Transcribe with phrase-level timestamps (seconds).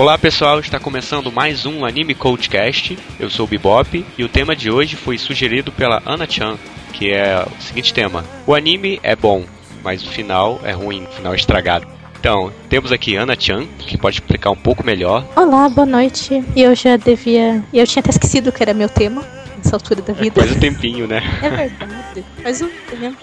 [0.00, 2.98] Olá pessoal, está começando mais um Anime Coachcast.
[3.18, 6.56] Eu sou o Bebop e o tema de hoje foi sugerido pela Ana Chan,
[6.94, 9.44] que é o seguinte tema: O anime é bom,
[9.84, 11.99] mas o final é ruim, o final é estragado.
[12.20, 15.26] Então, temos aqui Ana Chan, que pode explicar um pouco melhor.
[15.34, 16.44] Olá, boa noite.
[16.54, 17.64] Eu já devia.
[17.72, 19.24] Eu tinha até esquecido que era meu tema
[19.56, 20.38] nessa altura da vida.
[20.38, 21.22] Faz um tempinho, né?
[21.42, 22.24] É verdade.
[22.44, 22.70] Mas o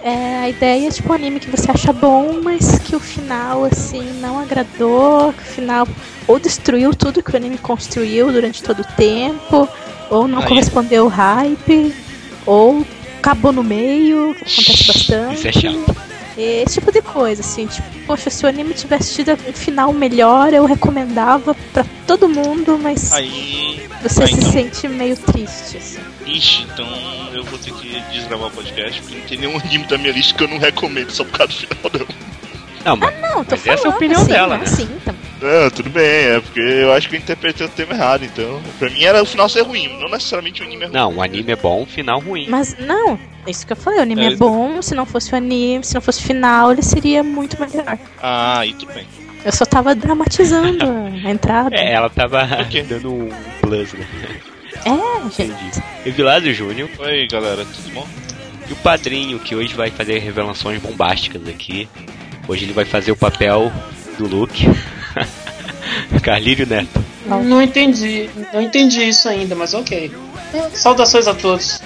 [0.01, 3.65] é, a ideia é tipo um anime que você acha bom, mas que o final,
[3.65, 5.87] assim, não agradou, que o final
[6.27, 9.69] ou destruiu tudo que o anime construiu durante todo o tempo,
[10.09, 11.93] ou não correspondeu ao hype,
[12.47, 12.83] ou
[13.19, 15.35] acabou no meio, que acontece bastante.
[15.35, 16.16] Isso é chato.
[16.37, 20.53] Esse tipo de coisa, assim, tipo, poxa, se o anime tivesse tido um final melhor,
[20.53, 24.51] eu recomendava para todo mundo, mas aí, você aí se então...
[24.51, 25.99] sente meio triste, assim.
[26.25, 26.87] Ixi, então
[27.33, 30.35] eu vou ter que desgravar o podcast, porque não tem nenhum anime da minha lista
[30.35, 32.27] que eu não recomendo só por causa do final, não.
[32.85, 34.63] Não, mas, ah, não, tô mas falando, essa é a opinião assim, dela, né?
[34.63, 34.65] né?
[34.67, 35.15] Sim, então.
[35.41, 38.59] Não, tudo bem, é porque eu acho que eu interpretei o tema errado, então.
[38.79, 40.95] Pra mim era o final ser ruim, não necessariamente o anime é ruim.
[40.95, 42.47] Não, o anime é bom, o final ruim.
[42.49, 45.31] Mas não, é isso que eu falei, o anime é, é bom, se não fosse
[45.33, 47.99] o anime, se não fosse o final, ele seria muito melhor.
[48.21, 49.05] Ah, aí tudo bem.
[49.45, 50.85] Eu só tava dramatizando
[51.25, 51.75] a entrada.
[51.75, 52.45] É, ela tava
[52.89, 53.29] dando um
[53.61, 54.05] plus, né?
[54.85, 55.43] É, gente.
[55.43, 55.83] Entendi.
[56.05, 56.89] Evilásio Júnior.
[56.99, 58.07] Oi, galera, tudo bom?
[58.69, 61.87] E o padrinho, que hoje vai fazer revelações bombásticas aqui.
[62.47, 63.71] Hoje ele vai fazer o papel
[64.17, 64.67] do Luke.
[66.21, 67.03] Carlírio Neto.
[67.25, 70.11] Não, não entendi, não entendi isso ainda, mas ok.
[70.73, 71.81] Saudações a todos.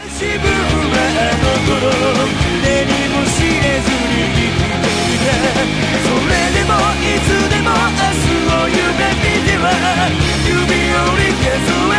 [11.52, 11.91] começar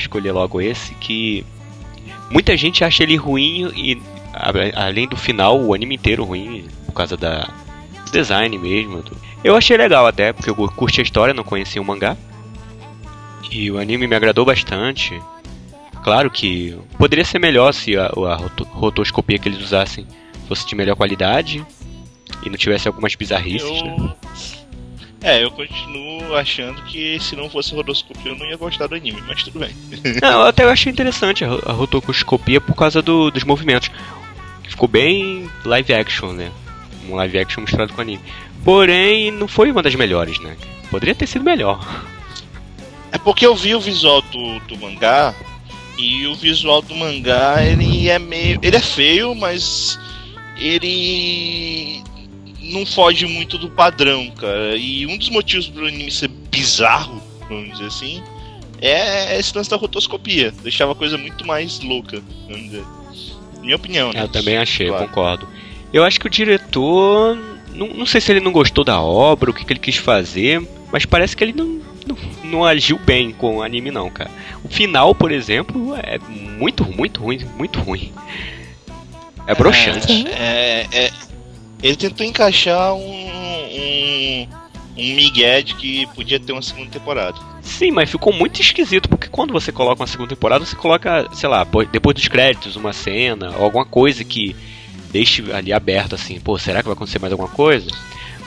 [0.00, 1.44] escolher logo esse que
[2.30, 4.00] muita gente acha ele ruim e
[4.74, 7.48] além do final, o anime inteiro ruim por causa da
[8.12, 9.02] design mesmo.
[9.42, 12.16] Eu achei legal até, porque eu curti a história, não conhecia o mangá.
[13.50, 15.20] E o anime me agradou bastante.
[16.02, 18.36] Claro que poderia ser melhor se a, a
[18.70, 20.06] rotoscopia que eles usassem
[20.48, 21.64] fosse de melhor qualidade
[22.42, 23.84] e não tivesse algumas bizarrices, eu...
[23.84, 24.14] né?
[25.22, 29.22] É, eu continuo achando que se não fosse rotoscopia eu não ia gostar do anime,
[29.26, 29.74] mas tudo bem.
[30.22, 33.90] não, eu até achei interessante a, rotoscopia por causa do, dos movimentos.
[34.62, 36.50] Ficou bem live action, né?
[37.08, 38.22] Um live action misturado com anime.
[38.64, 40.56] Porém, não foi uma das melhores, né?
[40.90, 41.80] Poderia ter sido melhor.
[43.12, 45.34] É porque eu vi o visual do, do mangá
[45.98, 48.58] e o visual do mangá ele é meio.
[48.62, 49.98] ele é feio, mas
[50.56, 52.02] ele
[52.70, 54.76] não foge muito do padrão, cara.
[54.76, 58.22] E um dos motivos pro anime ser bizarro, vamos dizer assim,
[58.80, 60.52] é esse lance da rotoscopia.
[60.62, 62.84] Deixava a coisa muito mais louca, vamos dizer.
[63.60, 64.22] Minha opinião, né?
[64.22, 65.06] Eu também achei, claro.
[65.06, 65.48] concordo.
[65.92, 67.36] Eu acho que o diretor.
[67.74, 70.66] Não, não sei se ele não gostou da obra, o que, que ele quis fazer,
[70.90, 74.30] mas parece que ele não, não, não, agiu bem com o anime, não, cara.
[74.64, 78.12] O final, por exemplo, é muito, muito ruim, muito ruim.
[79.46, 80.26] É broxante.
[80.28, 81.12] É, é, é,
[81.82, 84.48] ele tentou encaixar um, um,
[84.96, 87.38] um Miguel de que podia ter uma segunda temporada.
[87.62, 91.48] Sim, mas ficou muito esquisito, porque quando você coloca uma segunda temporada, você coloca, sei
[91.48, 94.56] lá, depois dos créditos, uma cena, ou alguma coisa que
[95.10, 97.90] deixe ali aberto assim, pô, será que vai acontecer mais alguma coisa?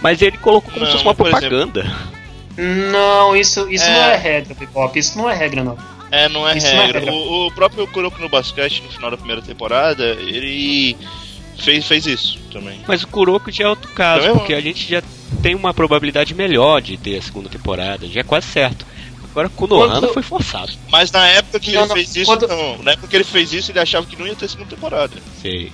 [0.01, 1.81] Mas ele colocou como não, se fosse uma propaganda.
[1.81, 3.93] Exemplo, não, isso, isso é...
[3.93, 5.77] não é regra, Pop, isso não é regra, não.
[6.11, 6.73] É, não é, regra.
[6.73, 7.13] Não é regra.
[7.13, 10.95] O, o próprio Kuroko no basquete, no final da primeira temporada, ele
[11.57, 12.79] fez, fez isso também.
[12.87, 15.01] Mas o Kuroko já é outro caso, também porque a gente já
[15.41, 18.85] tem uma probabilidade melhor de ter a segunda temporada, já é quase certo.
[19.31, 20.13] Agora Konohana quando...
[20.13, 20.71] foi forçado.
[20.91, 22.47] Mas na época que não, ele fez isso, quando...
[22.47, 22.83] não.
[22.83, 25.13] Na época que ele fez isso, ele achava que não ia ter segunda temporada.
[25.41, 25.71] Sei.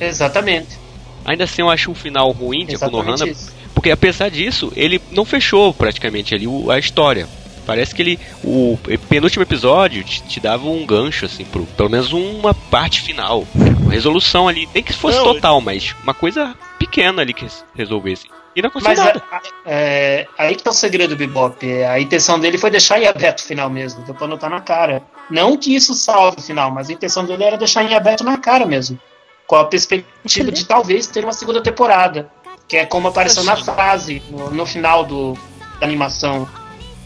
[0.00, 0.78] Exatamente.
[1.24, 3.36] Ainda assim eu acho um final ruim de Konohana, porque
[3.74, 7.28] porque apesar disso, ele não fechou praticamente ali a história.
[7.66, 8.18] Parece que ele.
[8.42, 8.78] O
[9.08, 13.46] penúltimo episódio te, te dava um gancho, assim, pro, pelo menos uma parte final.
[13.54, 14.68] Uma resolução ali.
[14.74, 18.26] Nem que fosse Não, total, mas uma coisa pequena ali que resolvesse.
[18.54, 19.22] E não aconteceu Mas nada.
[19.64, 21.66] é, é, aí que tá o segredo do Bebop.
[21.66, 24.60] É, A intenção dele foi deixar em aberto o final mesmo, deu pra notar na
[24.60, 25.02] cara.
[25.30, 28.36] Não que isso salve o final, mas a intenção dele era deixar em aberto na
[28.36, 28.98] cara mesmo.
[29.46, 32.30] Com a perspectiva de talvez ter uma segunda temporada.
[32.68, 35.36] Que é como apareceu na frase, no, no final do,
[35.80, 36.48] da animação,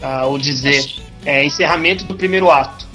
[0.01, 0.85] ah, ou dizer,
[1.25, 2.85] é, encerramento do primeiro ato.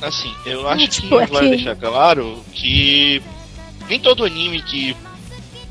[0.00, 3.22] Assim, eu acho que é vale deixar claro que
[3.88, 4.96] nem todo anime que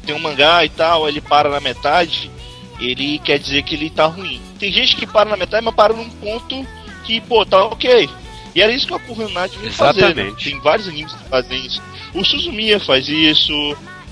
[0.06, 2.32] tem um mangá e tal, ele para na metade,
[2.80, 4.42] ele quer dizer que ele tá ruim.
[4.58, 6.66] Tem gente que para na metade, mas para num ponto
[7.06, 8.10] que, pô, tá ok.
[8.56, 10.16] E era isso que o Kuhanagi vem fazer.
[10.16, 10.34] né?
[10.42, 11.82] Tem vários animes que fazem isso.
[12.14, 13.54] O Suzumiya faz isso.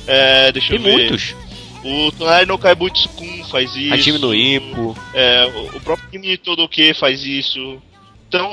[0.08, 1.10] É, deixa Tem eu ver.
[1.10, 1.36] muitos.
[1.84, 3.94] O Tonari no Kaibutsu-kun faz isso.
[3.94, 4.96] Hajime no Ippo.
[5.14, 7.82] É, o- o próprio Kimi Todoke faz isso.
[8.28, 8.52] Então,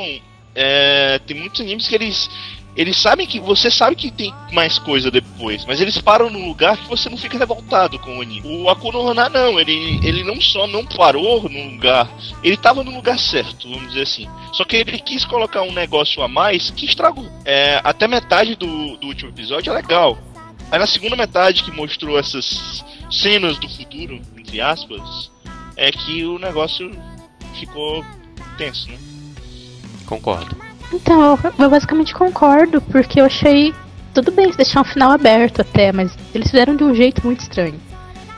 [0.55, 2.31] é, tem muitos animes que eles.
[2.77, 3.41] Eles sabem que.
[3.41, 7.17] Você sabe que tem mais coisa depois, mas eles param num lugar que você não
[7.17, 8.43] fica revoltado com o anime.
[8.45, 12.07] O Akuno Hana não, ele, ele não só não parou num lugar,
[12.45, 14.29] ele tava no lugar certo, vamos dizer assim.
[14.53, 17.27] Só que ele quis colocar um negócio a mais que estragou.
[17.47, 20.19] É, até metade do, do último episódio é legal.
[20.71, 25.31] Aí na segunda metade que mostrou essas cenas do futuro, entre aspas,
[25.77, 26.91] é que o negócio
[27.55, 28.05] ficou
[28.57, 28.99] tenso, né?
[30.07, 30.57] Concordo.
[30.93, 33.75] Então, eu basicamente concordo, porque eu achei
[34.15, 37.41] tudo bem se deixar um final aberto até, mas eles fizeram de um jeito muito
[37.41, 37.79] estranho.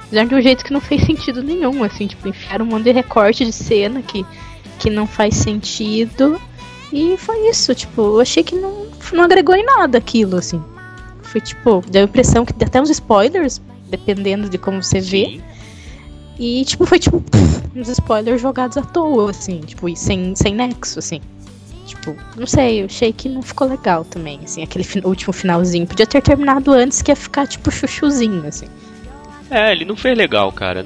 [0.09, 2.93] Fizeram de um jeito que não fez sentido nenhum, assim, tipo, enfiaram um monte de
[2.93, 4.27] recorte de cena que,
[4.79, 6.41] que não faz sentido.
[6.93, 10.61] E foi isso, tipo, eu achei que não, não agregou em nada aquilo, assim.
[11.23, 15.41] Foi tipo, deu a impressão que até uns spoilers, dependendo de como você vê.
[16.39, 20.55] E, tipo, foi tipo pff, uns spoilers jogados à toa, assim, tipo, e sem, sem
[20.55, 21.21] nexo, assim.
[21.87, 25.87] Tipo, não sei, eu achei que não ficou legal também, assim, aquele fin- último finalzinho.
[25.87, 28.67] Podia ter terminado antes, que ia ficar, tipo, chuchuzinho, assim.
[29.51, 30.85] É, ele não fez legal, cara.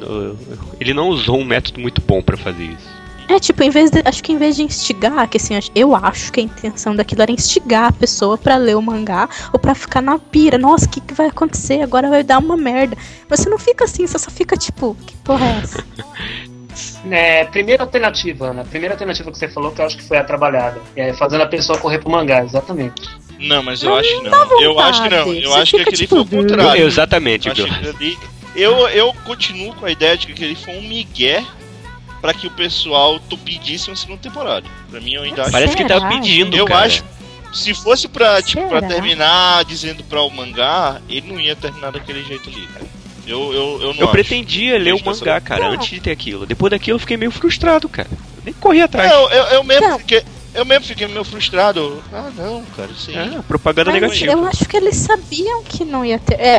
[0.79, 3.02] Ele não usou um método muito bom pra fazer isso.
[3.35, 4.03] É, tipo, em vez de.
[4.05, 7.33] Acho que em vez de instigar, que assim, eu acho que a intenção daquilo era
[7.33, 10.59] instigar a pessoa pra ler o mangá ou pra ficar na pira.
[10.59, 11.81] Nossa, o que, que vai acontecer?
[11.81, 12.97] Agora vai dar uma merda.
[13.31, 15.85] Mas você não fica assim, você só fica tipo, que porra é essa?
[17.11, 18.65] É, primeira alternativa, Ana.
[18.65, 20.81] Primeira alternativa que você falou que eu acho que foi a trabalhada.
[20.97, 22.95] É fazendo a pessoa correr pro mangá, exatamente.
[23.39, 25.35] Não, mas eu Não, acho que não Eu acho que não.
[25.35, 26.87] Eu Você acho que aquele tipo, foi o contrário.
[26.87, 27.75] Exatamente, Eu, acho Bill.
[27.75, 28.19] que ali-
[28.57, 31.45] eu, eu continuo com a ideia de que aquele foi um migué
[32.23, 34.67] pra que o pessoal tu pedisse uma segunda temporada.
[34.91, 35.51] Pra mim, eu ainda acho.
[35.53, 36.87] Parece que ele tava Será, pedindo, Eu cara.
[36.87, 37.05] acho.
[37.53, 38.95] Se fosse pra, tipo, pra Será?
[38.95, 42.67] terminar dizendo pra o mangá, ele não ia terminar daquele jeito ali.
[43.27, 44.13] Eu, eu, eu não Eu acho.
[44.13, 45.73] pretendia ler o eu mangá, cara, Não.
[45.73, 46.47] antes de ter aquilo.
[46.47, 48.09] Depois daquilo eu fiquei meio frustrado, cara.
[48.11, 49.11] Eu nem corri atrás.
[49.11, 49.99] É, eu, eu, eu mesmo Não.
[49.99, 50.23] fiquei.
[50.55, 52.03] Eu mesmo fiquei meio frustrado.
[52.13, 53.17] Ah, não, cara, isso aí.
[53.37, 54.33] É, propaganda Mas negativa.
[54.33, 56.39] eu acho que eles sabiam que não ia ter.
[56.41, 56.59] É,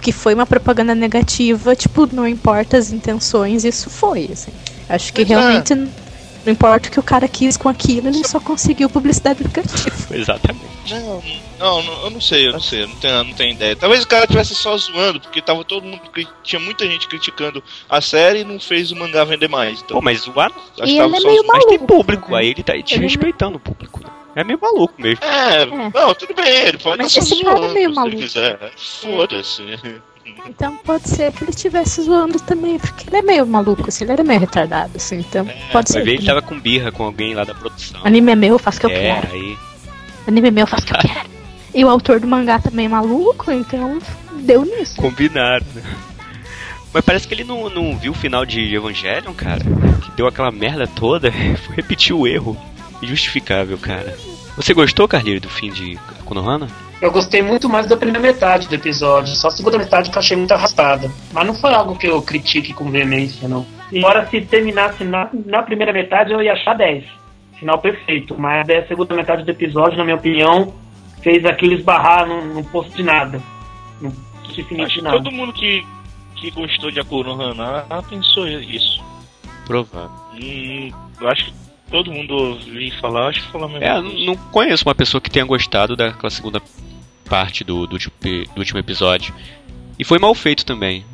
[0.00, 4.52] que foi uma propaganda negativa, tipo, não importa as intenções, isso foi, assim.
[4.88, 5.40] Acho que Pois é.
[5.40, 5.90] realmente n-
[6.44, 9.96] não importa o que o cara quis com aquilo, ele só conseguiu publicidade negativa.
[10.14, 10.64] Exatamente.
[10.90, 11.22] Não,
[11.58, 13.74] não, não, eu não sei, eu não sei, eu não tenho, não tenho ideia.
[13.74, 16.02] Talvez o cara tivesse só zoando, porque tava todo mundo.
[16.42, 19.80] Tinha muita gente criticando a série e não fez o mangá vender mais.
[19.80, 20.50] Então, Pô, mas o Ar...
[20.50, 21.52] acho E que tava ele é só meio zoando.
[21.54, 22.38] Mas tem Maluco, público, né?
[22.40, 24.00] aí ele tá Ele é desrespeitando o público.
[24.04, 24.10] né?
[24.36, 25.24] É meio maluco mesmo.
[25.24, 28.18] É, não, tudo bem, ele pode Mas esse cara é zoando meio maluco.
[28.76, 29.62] Foda-se.
[30.48, 34.12] Então pode ser que ele estivesse zoando também, porque ele é meio maluco, assim, ele
[34.12, 36.04] era meio retardado, assim, então pode Vai ser.
[36.04, 38.00] ver, ele tava com birra com alguém lá da produção.
[38.04, 39.34] Anime é meu, faço o que eu é, quero.
[39.34, 39.56] aí.
[40.26, 41.30] Anime é meu, faço o que eu quero.
[41.74, 43.98] E o autor do mangá também é maluco, então
[44.40, 44.96] deu nisso.
[44.96, 45.82] Combinaram, né?
[46.92, 49.64] Mas parece que ele não, não viu o final de Evangelion, cara.
[50.00, 51.32] Que deu aquela merda toda.
[51.66, 52.56] Foi repetir o erro.
[53.02, 54.16] Injustificável, cara.
[54.56, 56.68] Você gostou, Carlinhos, do fim de Konohana?
[57.00, 60.20] Eu gostei muito mais da primeira metade do episódio, só a segunda metade que eu
[60.20, 61.10] achei muito arrastada.
[61.32, 63.66] Mas não foi algo que eu critique com veemência, não.
[63.92, 67.04] Embora se terminasse na, na primeira metade, eu ia achar 10.
[67.58, 68.34] Final perfeito.
[68.38, 70.72] Mas a segunda metade do episódio, na minha opinião,
[71.22, 73.40] fez aquilo esbarrar num, num posto de nada.
[74.50, 75.16] Infinito Acho de nada.
[75.16, 75.84] todo mundo que,
[76.36, 79.02] que gostou de Akuro no Hana pensou isso.
[79.66, 80.10] Provável.
[80.34, 81.63] Hum, eu acho que
[81.94, 84.18] todo mundo ouviu falar, acho que falou a mesma É, coisa.
[84.26, 86.60] não conheço uma pessoa que tenha gostado daquela segunda
[87.24, 89.32] parte do, do, do último episódio.
[89.96, 91.04] E foi mal feito também.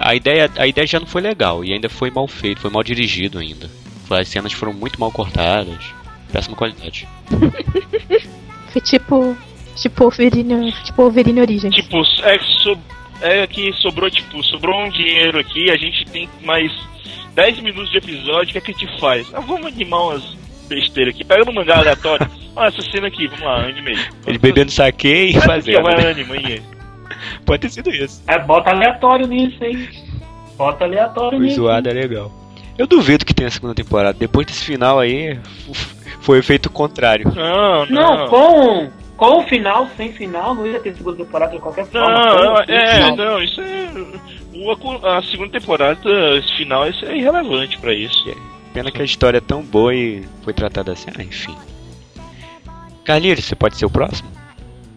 [0.00, 2.82] A ideia, a ideia já não foi legal e ainda foi mal feito, foi mal
[2.82, 3.70] dirigido ainda.
[4.10, 5.78] As cenas foram muito mal cortadas,
[6.32, 7.06] péssima qualidade.
[8.72, 9.36] Foi tipo.
[9.76, 11.70] Tipo Wolverine, tipo Wolverine Origem.
[11.70, 12.76] Tipo, sexo
[13.20, 16.72] é que sobrou, tipo, sobrou um dinheiro aqui, a gente tem mais
[17.36, 19.26] 10 minutos de episódio, o que, é que a gente faz?
[19.34, 20.22] Ah, vamos animar umas
[20.68, 21.22] besteiras aqui.
[21.22, 22.26] Pega no mangá aleatório.
[22.56, 23.94] Olha essa cena aqui, vamos lá, anime.
[24.26, 25.86] Ele bebendo saque e Faz fazendo.
[25.86, 26.10] aqui, vai né?
[26.10, 26.62] anime aí.
[27.44, 28.22] Pode ter sido isso.
[28.26, 29.86] É, bota aleatório nisso, hein?
[30.56, 31.56] Bota aleatório O nisso.
[31.56, 32.32] zoado é legal.
[32.78, 34.18] Eu duvido que tenha segunda temporada.
[34.18, 35.38] Depois desse final aí,
[36.20, 37.30] foi o efeito contrário.
[37.34, 38.28] Não, Não, não.
[38.28, 42.08] com, com o final, sem final, não ia ter segunda temporada de qualquer forma.
[42.08, 43.16] Não, é, final.
[43.16, 43.86] não, isso é.
[45.04, 45.98] A, segunda temporada,
[46.38, 48.24] esse final, isso é irrelevante pra isso.
[48.72, 51.10] Pena que a história é tão boa e foi tratada assim.
[51.16, 51.56] Ah, enfim.
[53.04, 54.28] Carlinhos, você pode ser o próximo?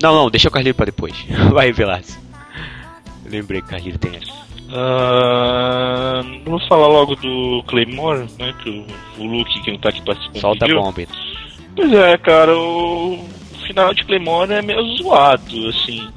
[0.02, 1.14] Não, não, deixa o Carlinhos pra depois.
[1.52, 2.22] Vai, Velasco.
[3.26, 4.40] Eu lembrei que o Carlinhos tem essa.
[4.72, 8.54] Ah, vou falar logo do Claymore, né?
[8.62, 10.42] Que o, o Luke, que não tá aqui participando.
[10.42, 11.02] Solta a bomba.
[11.02, 11.16] então.
[11.76, 13.24] Pois é, cara, o
[13.70, 16.10] final de Claymore é meio zoado, assim.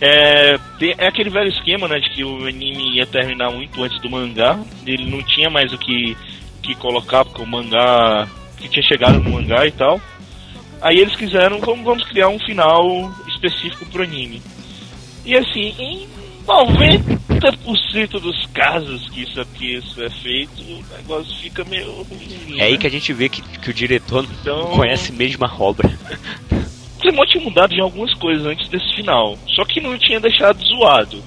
[0.00, 0.58] É,
[0.96, 4.58] é aquele velho esquema, né, de que o anime ia terminar muito antes do mangá.
[4.86, 6.16] Ele não tinha mais o que,
[6.62, 10.00] que colocar, porque o mangá que tinha chegado no mangá e tal.
[10.80, 14.40] Aí eles quiseram, vamos, vamos criar um final específico pro anime.
[15.26, 16.08] E assim, em
[16.46, 22.58] 90% dos casos que isso aqui isso é feito, o negócio fica meio ruim.
[22.58, 22.78] É aí né?
[22.78, 25.90] que a gente vê que, que o diretor Então- não conhece mesmo a obra.
[27.00, 29.38] O Clemon tinha mudado de algumas coisas antes desse final.
[29.56, 31.24] Só que não tinha deixado zoado.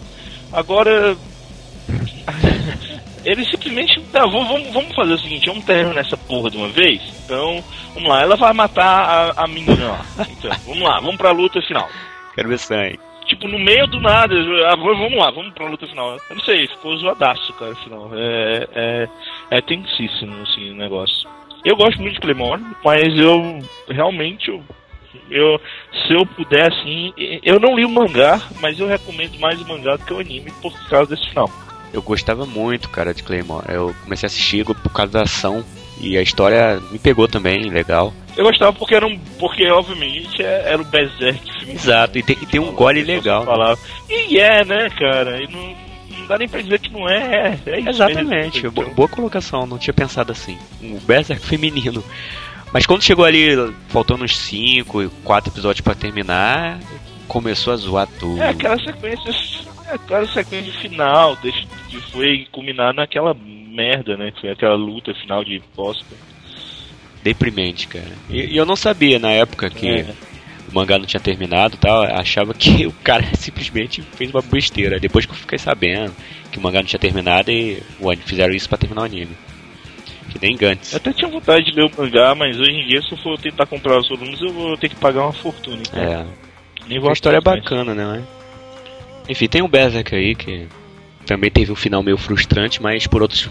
[0.51, 1.17] Agora.
[3.25, 3.99] Ele simplesmente.
[4.11, 7.01] Tá, vamos, vamos, fazer o seguinte, vamos terminar essa porra de uma vez?
[7.25, 7.63] Então,
[7.95, 10.05] vamos lá, ela vai matar a, a menina lá.
[10.29, 11.89] Então, vamos lá, vamos pra luta final.
[12.35, 12.99] Quero ver sangue.
[13.25, 14.35] Tipo, no meio do nada,
[14.67, 16.17] ah, vamos lá, vamos pra luta final.
[16.29, 18.11] Eu não sei, ficou zoadaço, cara, final.
[18.13, 19.07] É, é,
[19.49, 21.27] é tensíssimo, assim, o negócio.
[21.65, 24.61] Eu gosto muito de Clemon, mas eu realmente, eu,
[25.29, 25.59] eu,
[26.05, 29.95] se eu puder, assim, eu não li o mangá, mas eu recomendo mais o mangá
[29.95, 31.49] do que o anime por causa desse final.
[31.93, 33.65] Eu gostava muito, cara, de Claymore.
[33.69, 35.63] Eu comecei a assistir por causa da ação.
[36.01, 38.11] E a história me pegou também, legal.
[38.35, 39.17] Eu gostava porque era um.
[39.39, 41.79] Porque, obviamente, é- era o Berserk feminino.
[41.79, 43.45] Exato, e tem, e tem um gole legal.
[43.45, 43.79] Falava.
[44.09, 45.39] E é, né, cara?
[45.41, 45.75] E não,
[46.17, 47.59] não dá nem pra dizer que não é.
[47.63, 48.71] É, é isso Exatamente, mesmo.
[48.71, 50.57] bo- boa colocação, não tinha pensado assim.
[50.81, 52.03] Um Berserk feminino.
[52.73, 53.55] Mas quando chegou ali,
[53.89, 56.79] faltando uns 5, 4 episódios pra terminar,
[57.27, 58.41] começou a zoar tudo.
[58.41, 59.31] É aquela sequência.
[59.89, 64.31] É aquela sequência final, que foi culminar naquela merda, né?
[64.31, 66.15] Que foi aquela luta final de bosta.
[67.23, 68.11] Deprimente, cara.
[68.29, 70.13] E, e eu não sabia na época que É.
[70.69, 74.99] o mangá não tinha terminado e tal, achava que o cara simplesmente fez uma besteira.
[74.99, 76.13] Depois que eu fiquei sabendo
[76.51, 79.37] que o mangá não tinha terminado e o anime fizeram isso pra terminar o anime.
[80.33, 80.91] Que nem Gantz.
[80.93, 83.37] Eu até tinha vontade de ler o mangá, mas hoje em dia, se eu for
[83.39, 85.77] tentar comprar os volumes, eu vou ter que pagar uma fortuna.
[85.87, 86.25] Então, É.
[86.87, 88.23] nem vou A história é mas- bacana, né?
[89.29, 90.67] Enfim, tem um Berserk aí que
[91.25, 93.47] também teve um final meio frustrante, mas por outros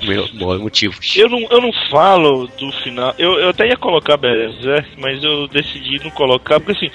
[0.61, 1.17] motivos.
[1.17, 3.15] Eu não, eu não falo do final.
[3.17, 6.95] Eu, eu até ia colocar Berserk, mas eu decidi não colocar, porque assim,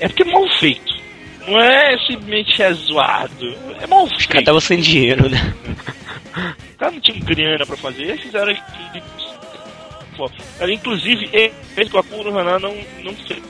[0.00, 1.00] é porque é mal feito.
[1.48, 3.54] Não é simplesmente é zoado.
[3.80, 4.38] É mal Os caras feito.
[4.40, 5.54] estavam sem dinheiro, né?
[6.70, 8.52] Os caras não tinham grana pra fazer, eles fizeram
[10.68, 13.42] Inclusive, ele fez com a Kuro Haná não, não fez.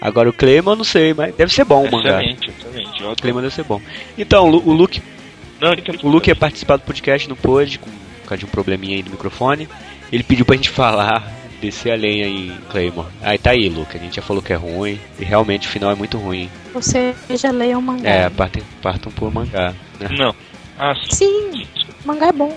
[0.00, 2.22] Agora o Clayman eu não sei, mas deve ser bom o mangá.
[2.22, 3.04] Excelente, excelente.
[3.04, 3.80] O Clayman deve ser bom.
[4.16, 5.02] Então, o Lu- o Luke,
[5.60, 8.48] Não, é o Luke ia participar do podcast, não pôde, com, por causa de um
[8.48, 9.68] probleminha aí do microfone.
[10.10, 13.08] Ele pediu pra gente falar, descer a lenha em Claymore.
[13.20, 15.90] Aí tá aí, Luke, a gente já falou que é ruim, e realmente o final
[15.90, 16.48] é muito ruim.
[16.74, 18.08] Ou seja, leiam o mangá.
[18.08, 20.08] É, partem, partam por mangá, né?
[20.18, 20.34] Não.
[20.78, 21.50] Ah, sim.
[21.52, 21.66] Sim,
[22.04, 22.56] o mangá é bom.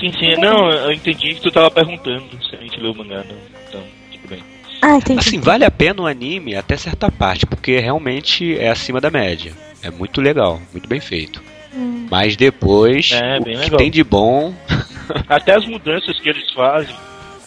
[0.00, 0.40] Sim, sim.
[0.40, 3.36] Não, eu entendi que tu tava perguntando se a gente leu o mangá, não.
[3.68, 4.42] Então, tudo bem.
[4.80, 5.20] Ah, entendi.
[5.20, 9.52] Assim, vale a pena o anime até certa parte, porque realmente é acima da média.
[9.82, 11.42] É muito legal, muito bem feito.
[11.74, 12.06] Hum.
[12.10, 13.78] Mas depois, É, o bem que legal.
[13.78, 14.54] tem de bom,
[15.28, 16.94] Até as mudanças que eles fazem,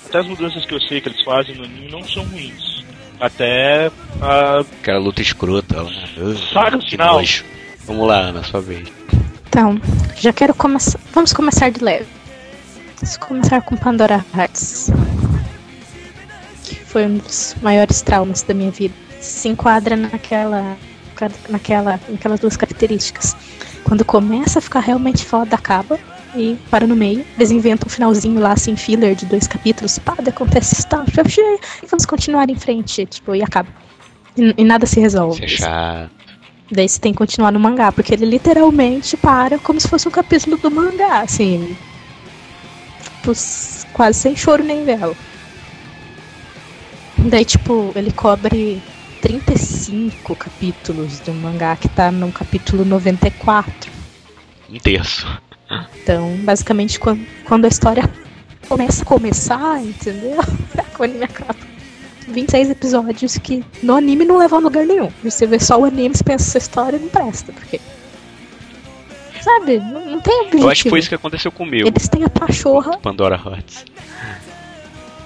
[0.07, 2.83] até as mudanças que eu sei que eles fazem no anime não são ruins.
[3.19, 4.59] Até a.
[4.61, 5.83] aquela luta escrota.
[5.83, 7.15] Uh, Saga que final.
[7.17, 7.45] nojo.
[7.85, 8.91] Vamos lá, Ana, sua vez.
[9.47, 9.79] Então,
[10.19, 10.99] já quero começar.
[11.13, 12.07] Vamos começar de leve.
[13.01, 14.91] Vamos começar com Pandora Hearts.
[16.63, 18.93] Que foi um dos maiores traumas da minha vida.
[19.19, 20.77] Se enquadra naquela.
[21.49, 21.99] naquela.
[22.07, 23.35] naquelas duas características.
[23.83, 25.99] Quando começa a ficar realmente foda, acaba.
[26.35, 27.25] E para no meio.
[27.35, 29.97] Eles inventam um finalzinho lá, assim, filler de dois capítulos.
[29.97, 31.03] Pá, acontece tal.
[31.07, 33.07] E vamos continuar em frente.
[33.07, 33.69] Tipo, e acaba.
[34.37, 35.43] E, e nada se resolve.
[35.43, 36.07] Isso é.
[36.71, 40.11] Daí você tem que continuar no mangá, porque ele literalmente para como se fosse um
[40.11, 41.75] capítulo do mangá, assim.
[43.21, 43.33] Tipo,
[43.93, 45.15] quase sem choro nem vela.
[47.17, 48.81] Daí, tipo, ele cobre
[49.21, 53.91] 35 capítulos de um mangá que tá no capítulo 94.
[54.67, 55.27] Um terço.
[56.01, 58.09] Então, basicamente, quando, quando a história
[58.67, 60.39] começa a começar, entendeu?
[60.97, 61.55] o anime acaba.
[62.27, 65.11] 26 episódios que no anime não levam a lugar nenhum.
[65.23, 67.79] Você vê só o anime e pensa essa história não presta, porque.
[69.41, 69.79] Sabe?
[69.79, 70.63] Não, tem objetivo.
[70.63, 71.87] Eu acho que foi isso que aconteceu com o meu.
[71.87, 72.97] Eles têm a pachorra.
[72.97, 73.85] Pandora Hearts.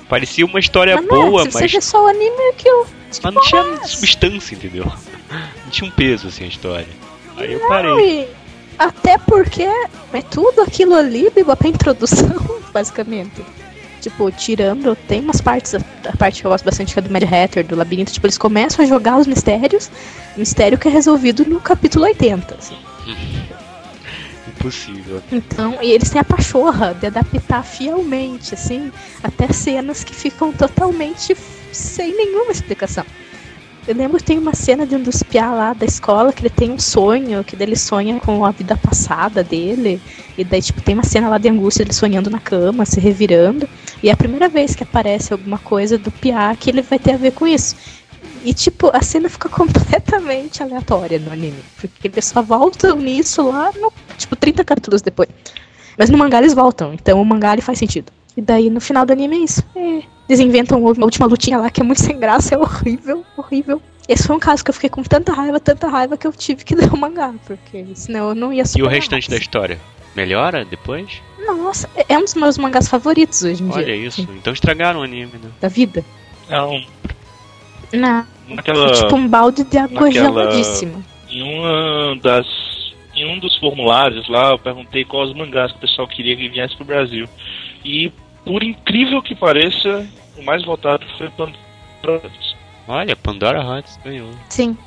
[0.07, 1.71] Parecia uma história mas é, boa, se mas.
[1.71, 2.87] Vê só o anime que eu.
[3.23, 4.85] Mas não tinha substância, entendeu?
[5.29, 6.87] Não tinha um peso assim a história.
[7.37, 8.29] Aí eu Não, parei.
[8.77, 12.35] até porque é tudo aquilo ali, Biba, pra introdução,
[12.71, 13.43] basicamente.
[14.01, 17.11] Tipo, tirando, tem umas partes, a a parte que eu gosto bastante que é do
[17.11, 19.89] Mad Hatter, do labirinto, tipo, eles começam a jogar os mistérios,
[20.37, 22.77] mistério que é resolvido no capítulo 80, assim.
[24.65, 25.21] Impossível.
[25.31, 28.91] Então, e eles têm a pachorra de adaptar fielmente, assim,
[29.21, 31.35] até cenas que ficam totalmente
[31.71, 33.05] sem nenhuma explicação.
[33.87, 36.49] Eu lembro que tem uma cena de um dos piá lá da escola que ele
[36.49, 40.01] tem um sonho, que ele sonha com a vida passada dele.
[40.35, 43.69] E daí, tipo, tem uma cena lá de angústia, ele sonhando na cama, se revirando.
[44.01, 47.13] E é a primeira vez que aparece alguma coisa do piá que ele vai ter
[47.13, 47.75] a ver com isso.
[48.45, 51.59] E, tipo, a cena fica completamente aleatória no anime.
[51.81, 55.27] Porque eles só voltam nisso lá, no, tipo, 30 capítulos depois.
[55.97, 58.11] Mas no mangá eles voltam, então o mangá ele faz sentido.
[58.37, 59.63] E daí no final do anime é isso.
[59.75, 63.81] É, eles inventam uma última lutinha lá que é muito sem graça, é horrível, horrível.
[64.07, 66.63] Esse foi um caso que eu fiquei com tanta raiva, tanta raiva que eu tive
[66.63, 68.91] que ler o mangá, porque senão eu não ia E o superar.
[68.91, 69.79] restante da história?
[70.15, 71.21] Melhora depois?
[71.47, 73.95] Nossa, é um dos meus mangás favoritos hoje em Olha dia.
[73.95, 74.21] isso.
[74.21, 75.49] assim, Então estragaram o anime, né?
[75.61, 76.03] Da vida.
[76.49, 76.81] Não,
[77.93, 81.01] Não, naquela, tipo um balde de água naquela- geladíssima.
[81.29, 82.45] em uma das
[83.15, 86.75] em um dos formulários lá eu perguntei quais mangás que o pessoal queria que viesse
[86.75, 87.27] pro Brasil
[87.83, 88.11] e
[88.43, 90.05] por incrível que pareça
[90.37, 92.29] o mais votado foi Pandora
[92.87, 94.29] Olha, Pandora Hearts ganhou.
[94.49, 94.77] Sim.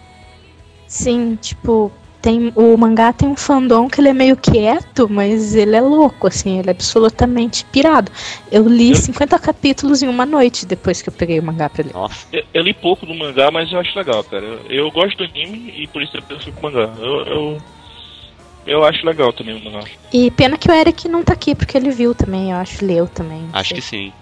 [0.86, 5.76] Sim, tipo, tem o mangá tem um fandom que ele é meio quieto, mas ele
[5.76, 8.10] é louco, assim, ele é absolutamente pirado.
[8.50, 11.84] Eu li Eu- 50 capítulos em uma noite depois que eu peguei o mangá pra
[11.84, 11.92] ler.
[11.94, 12.26] Nossa.
[12.32, 15.24] eu, eu li pouco do mangá mas eu acho legal cara eu, eu gosto do
[15.24, 17.58] anime e por isso eu fui pro mangá eu, eu
[18.66, 19.80] eu acho legal também o mangá
[20.12, 23.06] E pena que o Eric não tá aqui, porque ele viu também, eu acho, leu
[23.08, 23.48] também.
[23.52, 23.76] Acho sei.
[23.78, 24.12] que sim.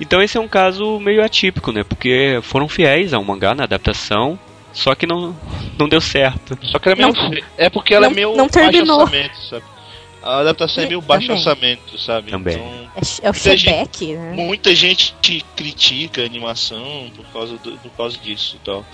[0.00, 1.84] Então esse é um caso meio atípico, né?
[1.84, 4.38] Porque foram fiéis ao mangá na adaptação,
[4.76, 5.34] só que não,
[5.78, 6.56] não deu certo.
[6.62, 9.00] só que ela é meio Não- é porque ela não- é meio não baixo terminou.
[9.00, 9.64] orçamento sabe
[10.22, 11.38] a adaptação é meio baixo Também.
[11.38, 12.54] orçamento sabe Também.
[12.56, 14.32] então É, é o Muita gente- Shebeck, né?
[14.34, 18.84] Muita gente te critica a animação por causa, do, por causa disso e tal.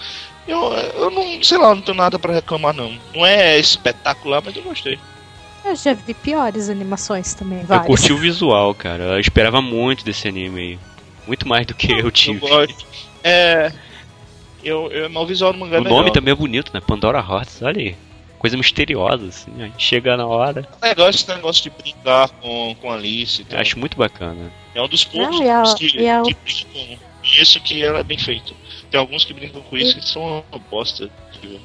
[0.46, 2.92] Eu, eu não, sei lá, não tenho nada pra reclamar não.
[3.14, 4.98] Não é espetacular, mas eu gostei.
[5.64, 7.86] Eu já vi piores animações também, Eu várias.
[7.86, 9.04] curti o visual, cara.
[9.04, 10.78] Eu esperava muito desse anime aí.
[11.26, 12.40] Muito mais do que eu Eu tive.
[12.40, 12.84] gosto.
[13.24, 13.72] É.
[14.62, 15.98] Eu, eu, mas o visual do mangá é O legal.
[15.98, 16.80] nome também é bonito, né?
[16.80, 17.96] Pandora Hearts, olha aí.
[18.38, 19.50] Coisa misteriosa, assim.
[19.60, 20.66] A gente chega na hora.
[20.82, 23.42] É legal esse negócio de brincar com, com a Alice.
[23.42, 23.60] e tal.
[23.60, 24.52] acho muito bacana.
[24.74, 26.98] É um dos poucos Não, e a- que, e a- que brincam.
[27.22, 28.54] Isso que ela é bem feito.
[28.90, 31.08] Tem alguns que brincam com isso que são uma bosta.
[31.40, 31.60] tipo.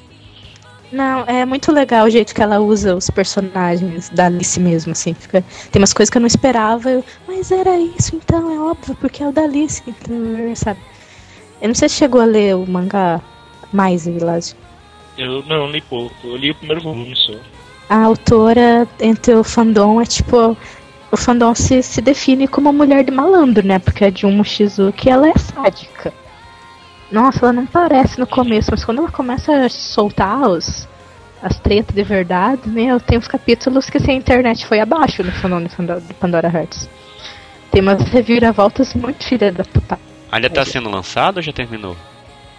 [0.90, 5.12] Não, é muito legal o jeito que ela usa os personagens da Alice mesmo, assim.
[5.12, 5.44] Fica...
[5.70, 9.22] Tem umas coisas que eu não esperava, eu, mas era isso então, é óbvio, porque
[9.22, 10.16] é o da Alice, então,
[10.56, 10.80] sabe?
[11.60, 13.20] Eu não sei se chegou a ler o mangá
[13.72, 14.56] mais, Vilásio.
[15.16, 16.14] Eu não li pouco.
[16.24, 17.34] Eu li o primeiro volume só.
[17.88, 20.56] A autora, entre o fandom, é tipo.
[21.10, 23.78] O fandom se, se define como uma mulher de malandro, né?
[23.78, 26.12] Porque a Jun Mochizuki, ela é sádica.
[27.10, 30.86] Nossa, ela não parece no começo, mas quando ela começa a soltar os,
[31.42, 35.32] as tretas de verdade, meu, tem uns capítulos que assim, a internet foi abaixo no
[35.32, 36.88] fandom de Pandora Hearts.
[37.70, 39.98] Tem umas reviravoltas muito filha da puta.
[40.30, 41.96] Ainda tá sendo lançado ou já terminou?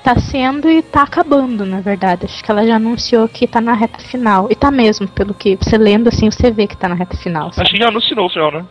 [0.04, 2.26] Tá sendo e tá acabando, na verdade.
[2.26, 4.48] Acho que ela já anunciou que tá na reta final.
[4.50, 7.52] E tá mesmo, pelo que você lendo assim, você vê que tá na reta final.
[7.52, 7.62] sabe?
[7.64, 8.66] Acho que já anunciou o final, né?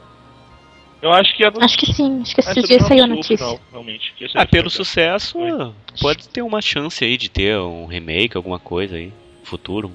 [1.01, 1.65] Eu acho que anunciou.
[1.65, 3.37] Acho que sim, acho que esses dias saiu a notícia.
[3.37, 4.13] final, realmente.
[4.21, 5.73] é Ah, pelo sucesso, Foi.
[6.01, 9.13] pode ter uma chance aí de ter um remake, alguma coisa aí,
[9.45, 9.93] futuro.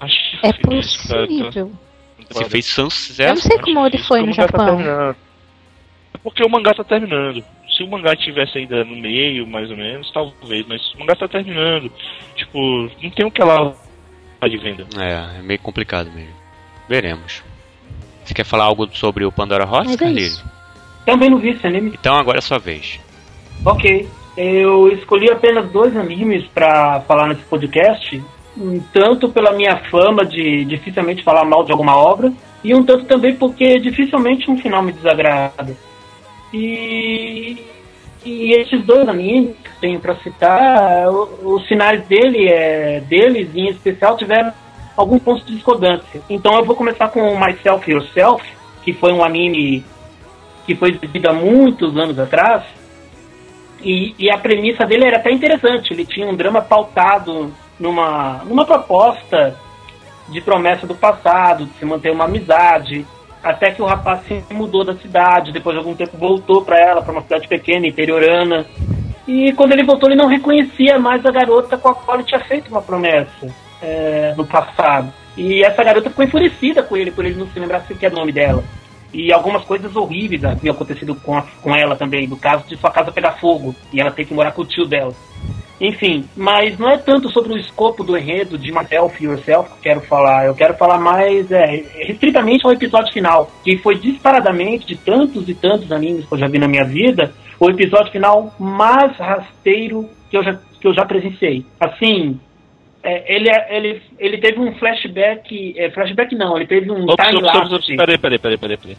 [0.00, 1.72] Acho É difícil, cara, tá- possível.
[2.30, 4.80] Se fez tanto Eu não sucesso, sei como ele foi no tá Japão.
[4.80, 7.42] É porque o mangá tá terminando.
[7.80, 11.26] Se o mangá tivesse ainda no meio, mais ou menos, talvez, mas o mangá tá
[11.26, 11.90] terminando.
[12.36, 13.72] Tipo, não tem o que lá
[14.46, 14.86] de venda.
[14.98, 16.34] é, é meio complicado mesmo.
[16.86, 17.42] Veremos.
[18.22, 20.32] Você quer falar algo sobre o Pandora é Carlinhos?
[20.32, 20.44] isso.
[21.06, 21.94] Também não vi esse anime.
[21.98, 23.00] Então agora é sua vez.
[23.64, 24.06] Ok.
[24.36, 28.22] Eu escolhi apenas dois animes pra falar nesse podcast.
[28.58, 32.30] Um tanto pela minha fama de dificilmente falar mal de alguma obra,
[32.62, 35.74] e um tanto também porque dificilmente um final me desagrada.
[36.52, 37.64] E
[38.24, 44.16] E esses dois animes que tenho para citar, os finais dele, é, deles em especial,
[44.16, 44.52] tiveram
[44.96, 46.20] alguns pontos de discordância.
[46.28, 48.44] Então eu vou começar com Myself Yourself,
[48.82, 49.84] que foi um anime
[50.66, 52.62] que foi exibido há muitos anos atrás.
[53.82, 55.94] E, e, a premissa dele era até interessante.
[55.94, 59.56] Ele tinha um drama pautado numa, numa proposta
[60.28, 63.06] de promessa do passado, de se manter uma amizade,
[63.42, 67.02] até que o rapaz se mudou da cidade, depois de algum tempo voltou para ela,
[67.02, 68.66] para uma cidade pequena, interiorana.
[69.26, 72.40] E quando ele voltou, ele não reconhecia mais a garota com a qual ele tinha
[72.40, 73.46] feito uma promessa
[73.80, 75.12] é, no passado.
[75.36, 78.32] E essa garota ficou enfurecida com ele, por ele não se lembrar sequer do nome
[78.32, 78.62] dela.
[79.12, 82.90] E algumas coisas horríveis haviam acontecido com, a, com ela também, no caso de sua
[82.90, 85.12] casa pegar fogo e ela ter que morar com o tio dela.
[85.80, 89.82] Enfim, mas não é tanto sobre o escopo do enredo de Myself Yourself que eu
[89.82, 90.46] quero falar.
[90.46, 95.54] Eu quero falar mais é, restritamente ao episódio final, que foi disparadamente, de tantos e
[95.54, 100.36] tantos animes que eu já vi na minha vida, o episódio final mais rasteiro que
[100.36, 101.64] eu já, que eu já presenciei.
[101.80, 102.38] Assim,
[103.02, 105.74] é, ele, é, ele, ele teve um flashback.
[105.78, 107.96] É, flashback não, ele teve um ops, time lapse.
[107.96, 108.96] Peraí, peraí, peraí, peraí, peraí.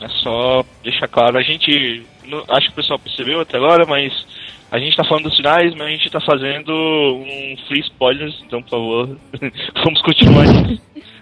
[0.00, 2.04] É só deixar claro, a gente.
[2.48, 4.12] Acho que o pessoal percebeu até agora, mas
[4.70, 8.62] a gente tá falando dos finais, mas a gente tá fazendo um free spoilers, então
[8.62, 9.18] por favor,
[9.84, 10.44] vamos continuar.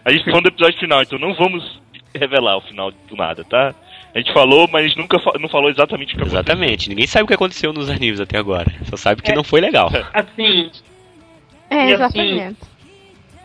[0.05, 1.81] a gente tá falando do episódio final, então não vamos
[2.15, 3.75] revelar o final do nada, tá?
[4.15, 6.41] A gente falou, mas nunca fa não falou exatamente o que aconteceu.
[6.41, 8.71] Exatamente, ninguém sabe o que aconteceu nos animes até agora.
[8.85, 9.91] Só sabe que é, não foi legal.
[10.13, 10.71] Assim.
[11.71, 12.57] É, assim, exatamente.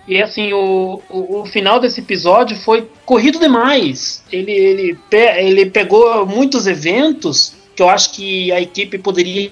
[0.06, 4.24] E assim, o, o, o, final desse episódio foi corrido demais.
[4.32, 5.00] Ele, ele,
[5.38, 9.52] ele pegou muitos eventos que eu acho que a equipe poderia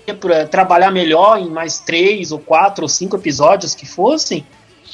[0.50, 4.46] trabalhar melhor em mais três ou quatro ou cinco episódios que fossem.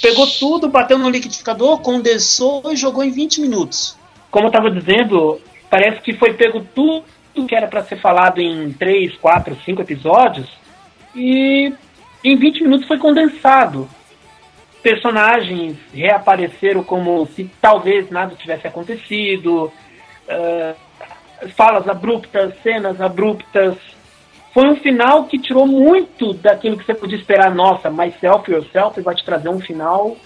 [0.01, 3.97] Pegou tudo, bateu no liquidificador, condensou e jogou em 20 minutos.
[4.29, 7.03] Como eu estava dizendo, parece que foi pego tudo
[7.47, 10.49] que era para ser falado em três, quatro, cinco episódios
[11.15, 11.71] e
[12.23, 13.87] em 20 minutos foi condensado.
[14.81, 19.71] Personagens reapareceram como se talvez nada tivesse acontecido.
[20.27, 20.86] Uh,
[21.55, 23.75] falas abruptas, cenas abruptas.
[24.53, 27.53] Foi um final que tirou muito daquilo que você podia esperar.
[27.53, 30.17] Nossa, Myself Yourself vai te trazer um final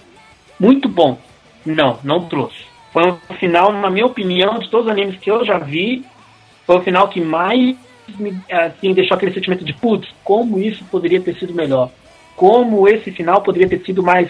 [0.58, 1.18] muito bom.
[1.64, 2.64] Não, não trouxe.
[2.92, 6.04] Foi um final, na minha opinião, de todos os animes que eu já vi,
[6.66, 7.76] foi o final que mais
[8.18, 11.90] me assim, deixou aquele sentimento de putz, como isso poderia ter sido melhor.
[12.36, 14.28] Como esse final poderia ter sido mais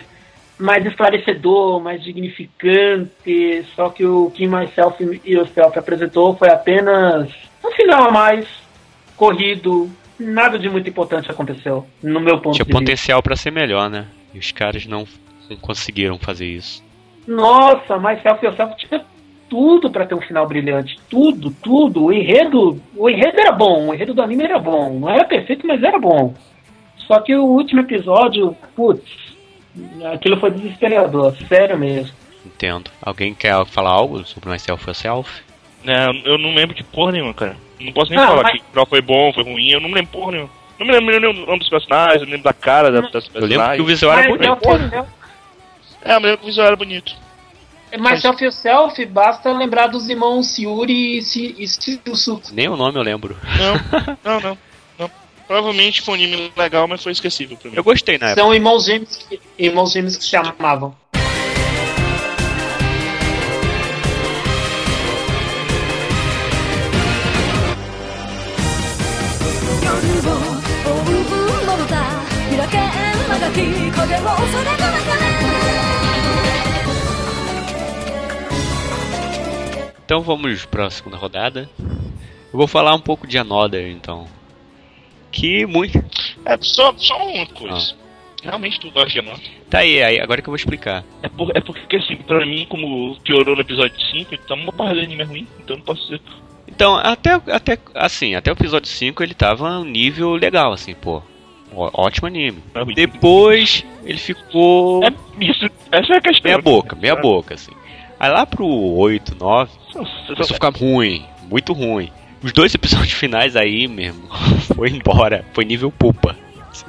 [0.62, 7.28] mais esclarecedor, mais dignificante, só que o Kim Myself e Yourself apresentou foi apenas
[7.64, 8.46] um final a mais,
[9.16, 13.90] corrido, nada de muito importante aconteceu, no meu ponto Tinha de potencial para ser melhor,
[13.90, 14.06] né?
[14.32, 15.04] E os caras não,
[15.50, 16.82] não conseguiram fazer isso.
[17.26, 19.04] Nossa, Myself e Yourself tinha
[19.50, 22.04] tudo para ter um final brilhante, tudo, tudo.
[22.04, 25.66] O enredo, o enredo era bom, o enredo do anime era bom, não era perfeito,
[25.66, 26.34] mas era bom.
[26.96, 29.31] Só que o último episódio, putz,
[30.12, 32.12] Aquilo foi desesperador, sério mesmo.
[32.44, 32.90] Entendo.
[33.00, 35.30] Alguém quer falar algo sobre Myself Yourself?
[35.86, 37.56] É, eu não lembro de porra nenhuma, cara.
[37.80, 38.52] Não posso nem ah, falar mas...
[38.60, 40.50] que o foi bom, foi ruim, eu não lembro porra nenhuma.
[40.78, 43.42] Não me lembro nem o nome dos personagens, não lembro da cara das personagens.
[43.42, 45.08] Eu lembro que o visual era bonito.
[46.04, 47.14] É, eu lembro que o visual era bonito.
[47.98, 52.54] Myself Yourself, basta lembrar dos irmãos Siuri e Silsuke.
[52.54, 53.36] Nem o nome eu lembro.
[53.58, 54.58] Não, não, não.
[55.46, 57.76] Provavelmente foi um anime legal, mas foi esquecível pra mim.
[57.76, 58.34] Eu gostei, né?
[58.34, 60.94] São irmãos gêmeos que, irmãos gêmeos que se amavam.
[80.04, 81.70] Então vamos para a segunda rodada.
[81.78, 84.26] Eu vou falar um pouco de Another, então
[85.32, 85.98] que muito.
[86.44, 87.96] É, só, só uma coisa.
[87.98, 88.02] Ah.
[88.42, 89.22] Realmente tu gosta de?
[89.70, 91.04] Tá aí, aí, agora que eu vou explicar.
[91.22, 94.94] É, por, é porque, assim, pra mim, como piorou no episódio 5, tá uma barra
[94.94, 96.20] de anime ruim, então não posso dizer.
[96.66, 101.22] Então, até, até, assim, até o episódio 5 ele tava um nível legal, assim, pô.
[101.74, 102.62] Ótimo anime.
[102.74, 105.02] É Depois ele ficou.
[105.04, 106.50] É, isso, essa é a questão.
[106.50, 107.72] Meia boca, meia boca, assim.
[108.20, 112.10] Aí lá pro 8, 9, começou a ficar ruim, muito ruim.
[112.42, 114.28] Os dois episódios finais aí mesmo
[114.74, 115.44] foi embora.
[115.52, 116.36] Foi nível pupa.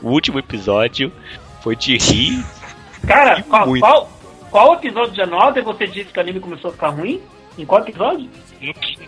[0.02, 1.12] O último episódio
[1.62, 2.44] foi de rir.
[3.06, 4.12] Cara, qual, qual,
[4.50, 7.22] qual, episódio de Another você disse que o anime começou a ficar ruim?
[7.58, 8.30] Em qual episódio?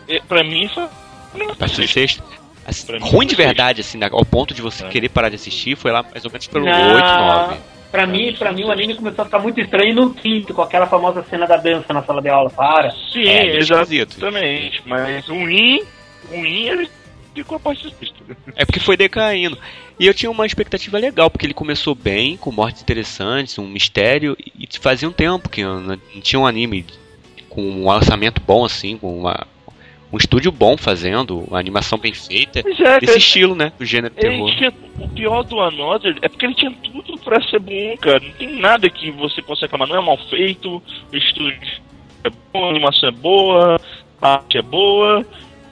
[0.07, 0.83] É, pra mim foi.
[0.83, 2.23] O sexto.
[2.67, 4.89] Assim, ruim de verdade, assim, ao ponto de você é.
[4.89, 6.95] querer parar de assistir, foi lá mais ou menos pelo Não.
[6.95, 7.57] 8, 9.
[7.91, 10.87] Pra mim, pra mim, o anime começou a ficar muito estranho no quinto, com aquela
[10.87, 12.49] famosa cena da dança na sala de aula.
[12.49, 12.91] Para.
[13.13, 14.81] Sim, é, exatamente.
[14.85, 15.81] Mas ruim
[16.29, 16.89] ruim, ele
[17.33, 18.15] ficou a parte triste.
[18.55, 19.57] É porque foi decaindo.
[19.99, 24.37] E eu tinha uma expectativa legal, porque ele começou bem, com mortes interessantes, um mistério,
[24.57, 26.85] e fazia um tempo que não tinha um anime
[27.49, 29.47] com um orçamento bom assim, com uma,
[30.11, 33.71] um estúdio bom fazendo, uma animação bem feita, é, desse cara, estilo, né?
[33.77, 34.53] Do gênero terror.
[34.55, 38.19] tinha, o pior do Another é porque ele tinha tudo pra ser bom, cara.
[38.19, 39.87] Não tem nada que você possa reclamar.
[39.87, 41.59] Não é mal feito, o estúdio
[42.23, 43.81] é bom, a animação é boa,
[44.21, 45.25] a arte é boa,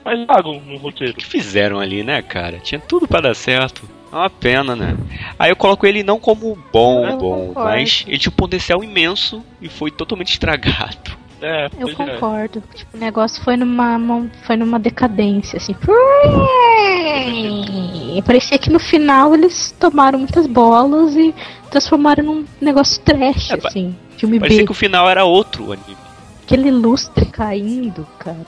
[0.04, 1.12] mas pagam no roteiro.
[1.12, 2.58] O que fizeram ali, né, cara?
[2.58, 3.82] Tinha tudo pra dar certo.
[4.12, 4.96] É uma pena, né?
[5.38, 7.68] Aí eu coloco ele não como bom, Eu bom, concordo.
[7.70, 11.24] mas ele tinha um potencial imenso e foi totalmente estragado.
[11.42, 11.94] É, Eu é.
[11.94, 12.62] concordo.
[12.74, 13.98] Tipo, o negócio foi numa,
[14.46, 15.74] foi numa decadência, assim.
[18.24, 21.34] Parecia que no final eles tomaram muitas bolas e
[21.70, 23.94] transformaram num negócio trash, É, assim.
[24.16, 24.66] Filme Parecia B.
[24.66, 25.96] que o final era outro anime.
[26.44, 28.46] Aquele lustre caindo, cara.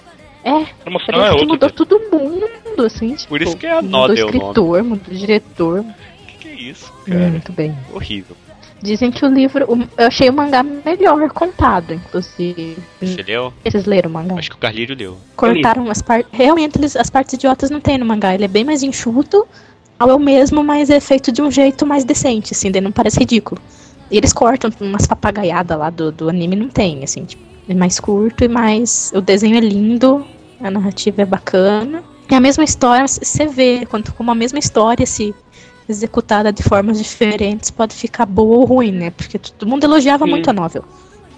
[0.49, 1.49] É, é parece que outro.
[1.49, 2.47] mudou todo mundo,
[2.85, 3.15] assim.
[3.17, 5.81] Tipo, Por isso que é a mudou é o escritor, mudou diretor.
[5.81, 7.29] O que, que é isso, Hum, cara?
[7.31, 7.77] Muito bem.
[7.93, 8.37] Horrível.
[8.81, 9.65] Dizem que o livro.
[9.73, 12.77] o- eu achei o mangá melhor contado, inclusive.
[13.01, 13.53] Você leu?
[13.65, 14.35] Vocês leram o mangá?
[14.37, 15.17] Acho que o Carlírio leu.
[15.35, 16.31] cortaram as partes.
[16.33, 18.35] Realmente, eles, as partes idiotas não tem no mangá.
[18.35, 19.47] Ele é bem mais enxuto,
[19.99, 22.93] ao é o mesmo, mas é feito de um jeito mais decente, assim, daí não
[22.93, 23.61] parece ridículo.
[24.11, 27.99] E eles cortam umas papagaiadas lá do, do anime, não tem, assim, tipo, é mais
[27.99, 29.11] curto e mais.
[29.15, 30.25] O desenho é lindo,
[30.61, 32.03] a narrativa é bacana.
[32.31, 35.35] E a mesma história, você vê, quando como a mesma história se
[35.89, 39.11] executada de formas diferentes pode ficar boa ou ruim, né?
[39.11, 40.31] Porque todo mundo elogiava Sim.
[40.31, 40.85] muito a novel.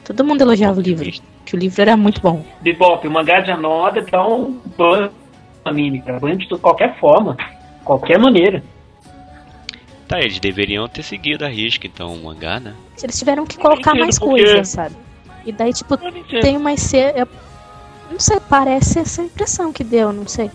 [0.05, 1.11] Todo mundo elogiava o livro,
[1.45, 2.43] que o livro era muito bom.
[2.63, 5.11] Bebop, o mangá de Anoda dá um ban
[5.65, 6.19] anime, cara.
[6.19, 7.37] Ban de qualquer forma.
[7.85, 8.63] Qualquer maneira.
[10.07, 12.73] Tá, eles deveriam ter seguido a risca, então, o mangá, né?
[13.03, 14.97] Eles tiveram que colocar mais porque- coisas, sabe?
[15.45, 15.95] E daí, tipo,
[16.41, 17.29] tem umas cenas.
[18.11, 20.51] Não sei, parece essa impressão que deu, não sei.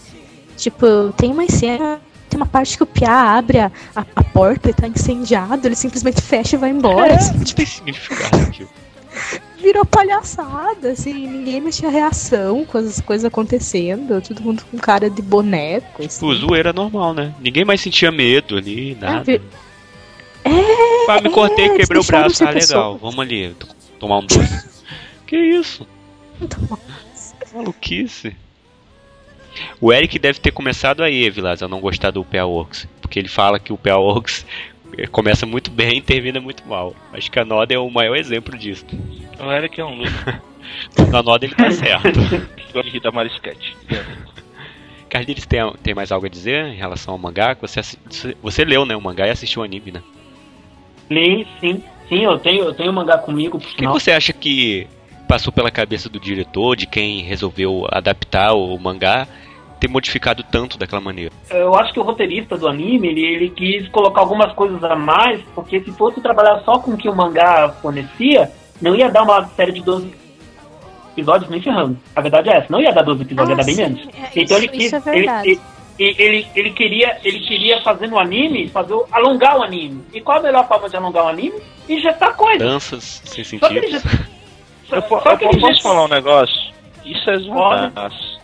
[0.57, 1.99] Tipo, tem umas cenas.
[2.29, 5.75] Tem uma parte que o Pia abre a, a, a porta e tá incendiado, ele
[5.75, 7.13] simplesmente fecha e vai embora.
[7.15, 8.69] assim, Não tem significado aquilo.
[9.61, 15.21] virou palhaçada, assim, ninguém tinha reação com as coisas acontecendo, todo mundo com cara de
[15.21, 16.03] boneco.
[16.03, 16.07] Assim.
[16.27, 17.33] Tipo, zoeira normal, né?
[17.39, 19.23] Ninguém mais sentia medo ali, nada.
[19.23, 19.39] vi-
[21.07, 22.43] Ah, me cortei, eles quebrei o braço.
[22.43, 22.97] Ah, legal.
[22.97, 23.55] Vamos ali
[23.99, 24.67] tomar um doce.
[25.27, 25.87] que isso?
[26.41, 26.59] Então,
[27.53, 28.35] Maluquice.
[29.79, 32.87] O Eric deve ter começado aí, Vilas, a não gostar do PA Works.
[33.01, 34.45] Porque ele fala que o PA Works
[34.97, 36.95] eh, começa muito bem e termina muito mal.
[37.11, 38.85] Acho que a Noda é o maior exemplo disso.
[39.39, 40.11] O Eric é um louco.
[41.11, 42.19] Na Noda ele tá certo.
[42.73, 43.77] Gosta de rir da Marisquete.
[45.09, 47.55] Carlinhos, tem, tem mais algo a dizer em relação ao mangá?
[47.61, 47.81] Você,
[48.41, 50.01] você- leu, né, o mangá e assistiu o anime, né?
[51.07, 51.83] Sim, sim.
[52.09, 54.87] Sim, eu tenho, eu tenho o mangá comigo, por O que você acha que
[55.33, 59.27] passou pela cabeça do diretor, de quem resolveu adaptar o mangá,
[59.79, 61.31] ter modificado tanto daquela maneira?
[61.49, 65.41] Eu acho que o roteirista do anime, ele, ele quis colocar algumas coisas a mais,
[65.55, 69.43] porque se fosse trabalhar só com o que o mangá fornecia, não ia dar uma
[69.55, 70.13] série de 12
[71.17, 71.97] episódios nem ferrando.
[72.15, 74.01] A verdade é essa, não ia dar 12 episódios, ia dar bem sim, menos.
[74.13, 74.85] é, Então isso, ele quis.
[74.93, 75.59] isso é ele, verdade.
[75.97, 79.99] ele, ele, ele queria, ele queria fazer no anime, fazer o- alongar o anime.
[80.13, 81.59] E qual a melhor forma de alongar o anime?
[81.89, 82.59] Injetar coisa.
[82.63, 84.42] Danças sem Só que ele sentido.
[84.95, 86.73] Eu, eu que ele posso já- falar um negócio?
[87.05, 88.39] Isso é zoadaço.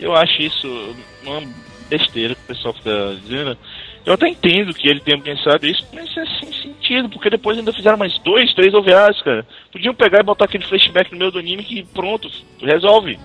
[0.00, 1.40] Eu acho isso uma
[1.88, 3.56] besteira que o pessoal fica dizendo.
[4.04, 7.72] Eu até entendo que ele tenha pensado isso, mas é sem sentido, porque depois ainda
[7.72, 9.46] fizeram mais dois, três OVAs, cara.
[9.70, 12.28] Podiam pegar e botar aquele flashback no meio do anime que pronto,
[12.60, 13.16] resolve.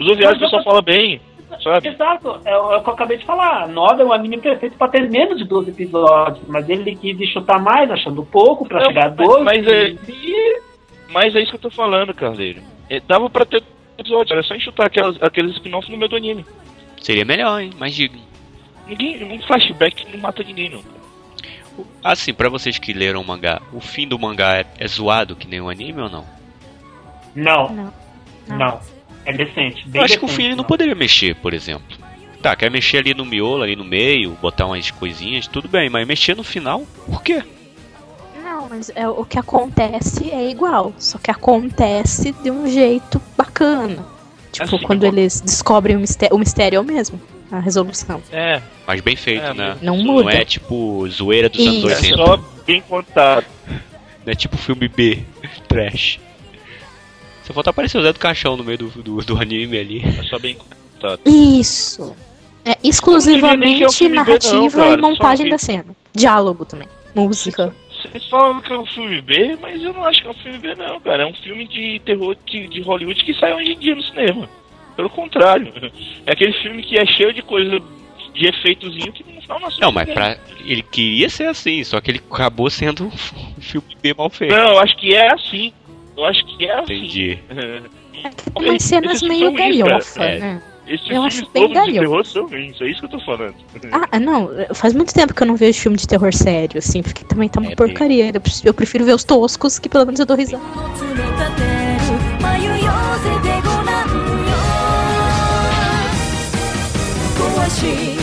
[0.00, 1.20] Os OVAs o Mas eu- pessoal fala bem,
[1.62, 1.88] sabe?
[1.88, 3.68] Exato, é, o é o que eu acabei de falar.
[3.68, 7.60] Noda é um anime perfeito pra ter menos de 12 episódios, mas ele quis chutar
[7.62, 9.44] mais, achando pouco, pra Não, chegar a mas- 12.
[9.44, 10.60] mas é- e-
[11.08, 12.62] Mas é isso que eu tô falando, Carleiro.
[12.88, 13.62] É, dava pra ter
[13.98, 16.44] episódio, era só enxutar aquelas, aqueles spin-offs no meio do anime.
[17.00, 17.70] Seria melhor, hein?
[17.78, 18.18] Mas diga.
[18.86, 20.82] Ninguém, um flashback não mata ninguém, não.
[22.02, 25.46] Assim, pra vocês que leram o mangá, o fim do mangá é, é zoado que
[25.46, 26.24] nem o anime ou não?
[27.34, 27.92] Não, Não.
[28.48, 28.80] não,
[29.24, 29.86] É decente.
[29.88, 30.64] Bem Eu acho que o decente, fim ele não não.
[30.64, 31.96] poderia mexer, por exemplo.
[32.42, 36.06] Tá, quer mexer ali no miolo, ali no meio, botar umas coisinhas, tudo bem, mas
[36.06, 37.42] mexer no final, por quê?
[38.68, 44.04] Não, mas é, o que acontece é igual, só que acontece de um jeito bacana.
[44.52, 48.22] Tipo, Assim, quando igual- eles descobrem o mistério, o mistério é o mesmo, a resolução.
[48.32, 49.76] É, Mas bem feito, É, né?
[49.82, 50.32] Não Não muda.
[50.32, 51.88] é tipo zoeira dos anos Isso.
[51.90, 52.16] é 80.
[52.16, 53.44] só bem contado.
[54.24, 55.22] Não é tipo filme B,
[55.68, 56.18] trash.
[57.46, 60.02] Só falta aparecer o Zé do Caixão no meio do, do, do anime ali.
[60.04, 61.20] É só bem contado.
[61.26, 62.14] Isso.
[62.64, 65.86] É que é exclusivamente filme B, não, narrativa e montagem da cena.
[66.14, 66.88] Diálogo também.
[67.14, 67.74] Música.
[68.02, 70.58] Vocês falam que é um filme B, mas eu não acho que é um filme
[70.58, 71.24] B, não, cara.
[71.24, 74.48] É um filme de terror de, de Hollywood que sai hoje em dia no cinema.
[74.96, 75.72] Pelo contrário.
[76.26, 77.80] É aquele filme que é cheio de coisa
[78.34, 82.10] de efeitozinho que no final não Não, mas pra, ele queria ser assim, só que
[82.10, 84.54] ele acabou sendo um filme bem mal feito.
[84.54, 85.72] Não, eu acho que é assim.
[86.16, 86.94] Eu acho que é assim.
[86.94, 87.38] Entendi.
[88.18, 90.60] É umas cenas meio galhofa, É.
[90.88, 93.54] Esses Eu acho bem todos de terror são ruins, é isso que eu tô falando.
[94.10, 97.24] Ah, não, faz muito tempo que eu não vejo filme de terror sério, assim, porque
[97.24, 98.30] também tá uma É, porcaria.
[98.34, 100.62] Eu prefiro- Eu prefiro ver os toscos, que pelo menos eu dou risada.
[107.68, 108.17] 詰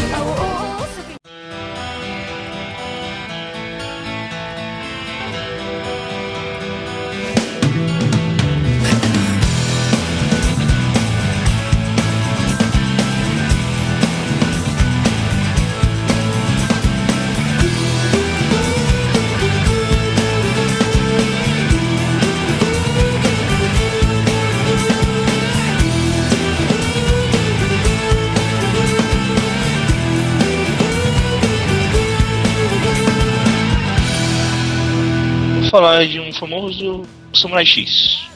[35.75, 38.29] falar de um famoso Samurai X.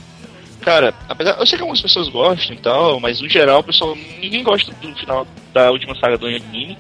[0.59, 3.95] Cara, apesar, eu sei que algumas pessoas gostam e tal, mas no geral, o pessoal,
[4.19, 6.77] ninguém gosta do final da última saga do anime.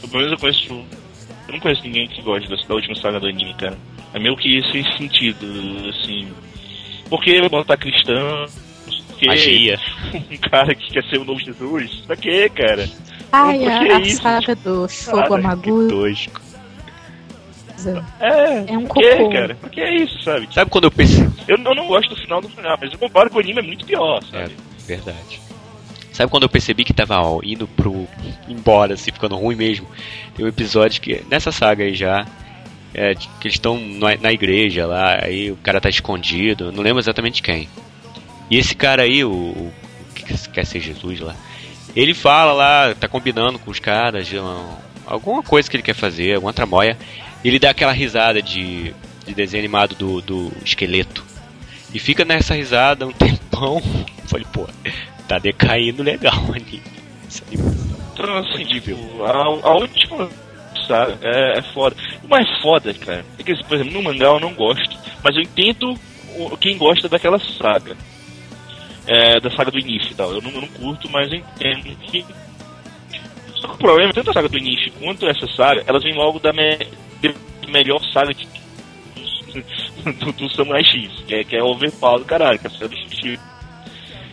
[0.00, 0.72] Pelo menos eu conheço.
[0.72, 3.78] Eu não conheço ninguém que goste da, última saga do anime, cara.
[4.12, 5.46] É meio que sem sentido,
[5.88, 6.28] assim.
[7.08, 8.46] Por que botar cristão?
[9.08, 9.80] Por que Magia.
[10.12, 12.02] um cara que quer ser o novo Jesus?
[12.06, 12.90] Pra quê, cara?
[13.30, 16.30] Ai, por a, que a saga do Que Amagusa.
[18.20, 19.30] É, É um por cocô.
[19.30, 19.54] cara?
[19.54, 20.48] Por que é isso, sabe?
[20.52, 21.24] Sabe quando eu pensei.
[21.46, 23.62] Eu, eu não gosto do final do final, mas eu comparo com o anime é
[23.62, 24.56] muito pior, É, sabe?
[24.86, 25.40] verdade.
[26.12, 28.08] Sabe quando eu percebi que tava ó, indo pro.
[28.48, 29.86] embora, assim, ficando ruim mesmo?
[30.34, 31.22] Tem um episódio que.
[31.30, 32.26] nessa saga aí já.
[32.94, 37.00] é, que eles estão na, na igreja lá, aí o cara tá escondido, não lembro
[37.00, 37.68] exatamente quem.
[38.50, 39.30] E esse cara aí, o.
[39.30, 39.72] o
[40.14, 41.34] que quer ser Jesus lá,
[41.94, 44.30] ele fala lá, tá combinando com os caras,
[45.06, 46.96] alguma coisa que ele quer fazer, alguma tramóia,
[47.44, 48.94] ele dá aquela risada de,
[49.26, 51.24] de desenho animado do, do esqueleto.
[51.92, 53.76] E fica nessa risada um tempão.
[53.76, 54.68] Eu falei, pô,
[55.28, 56.82] tá decaindo legal ali.
[57.48, 57.96] Animação.
[58.12, 58.64] Então, assim,
[59.24, 60.30] a, a última
[60.86, 61.96] saga é, é foda.
[62.22, 65.42] O mais foda, cara, é que, por exemplo, no mangá eu não gosto, mas eu
[65.42, 65.94] entendo
[66.60, 67.96] quem gosta daquela saga.
[69.06, 70.32] É, da saga do início e tal.
[70.32, 72.24] Eu não, eu não curto, mas eu entendo que.
[73.66, 76.38] Só que o problema, tanto a saga do início quanto essa saga, elas vêm logo
[76.38, 76.78] da me-
[77.68, 78.46] melhor saga de,
[80.24, 82.88] do, do Samurai X, que é, que é overpower do caralho, que é a saga
[82.88, 83.38] do X.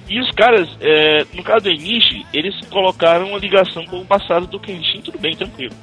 [0.09, 4.45] E os caras, é, no caso do Enishi, eles colocaram uma ligação com o passado
[4.47, 5.73] do Kenshin, tudo bem, tranquilo.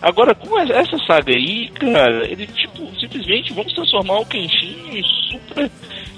[0.00, 5.70] Agora, com essa- saga aí, cara, ele, tipo, simplesmente vamos transformar o Kenshin em super.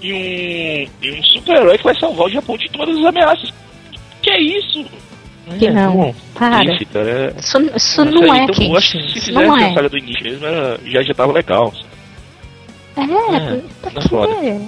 [0.02, 0.88] em um.
[1.02, 3.52] em um super-herói que vai salvar o Japão de todas as ameaças.
[4.22, 4.84] Que é isso?
[5.58, 6.14] Que não.
[6.34, 6.64] Para.
[6.74, 9.62] Isso, cara, é- Isso, isso não é então, eu acho que se fizesse não a
[9.62, 9.74] é.
[9.74, 11.72] saga do Enishi mesmo, era- já, já tava legal.
[12.94, 13.12] sabe?
[13.12, 14.34] É, pra é foda.
[14.40, 14.58] quê?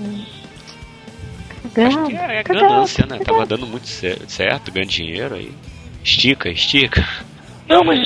[1.82, 3.18] Acho que é, é ganância, né?
[3.24, 5.52] Tava dando muito cer- certo, ganhando dinheiro aí.
[6.02, 7.06] Estica, estica.
[7.68, 8.00] Não, mas.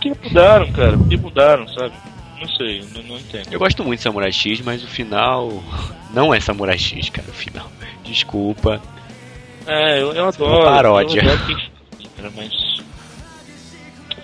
[0.00, 0.96] Que mudaram, cara?
[1.08, 1.92] Que mudaram, sabe?
[2.40, 3.48] Não sei, não, não entendo.
[3.52, 5.62] Eu gosto muito de Samurai X, mas o final.
[6.12, 7.70] Não é Samurai X, cara, o final.
[8.02, 8.80] Desculpa.
[9.64, 10.56] É, eu, eu adoro.
[10.56, 11.22] Uma paródia.
[11.22, 11.69] Eu adoro quem
[12.20, 12.52] cara, mas.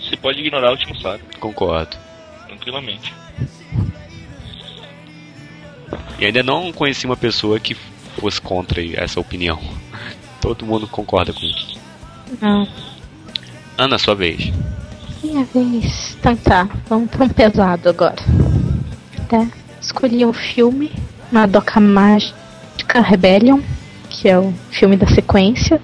[0.01, 1.97] Você pode ignorar a última saga, Concordo.
[2.47, 3.13] tranquilamente.
[6.19, 7.75] E ainda não conheci uma pessoa que
[8.19, 9.59] fosse contra essa opinião.
[10.41, 11.79] Todo mundo concorda com isso.
[12.41, 12.69] Não.
[13.77, 14.53] Ana, sua vez.
[15.23, 16.17] Minha vez.
[16.19, 18.17] Então tá, vamos pra um pesado agora.
[19.29, 19.47] Tá?
[19.81, 20.91] Escolhi um filme,
[21.33, 23.61] Madoka Mágica Rebellion,
[24.09, 25.81] que é o filme da sequência.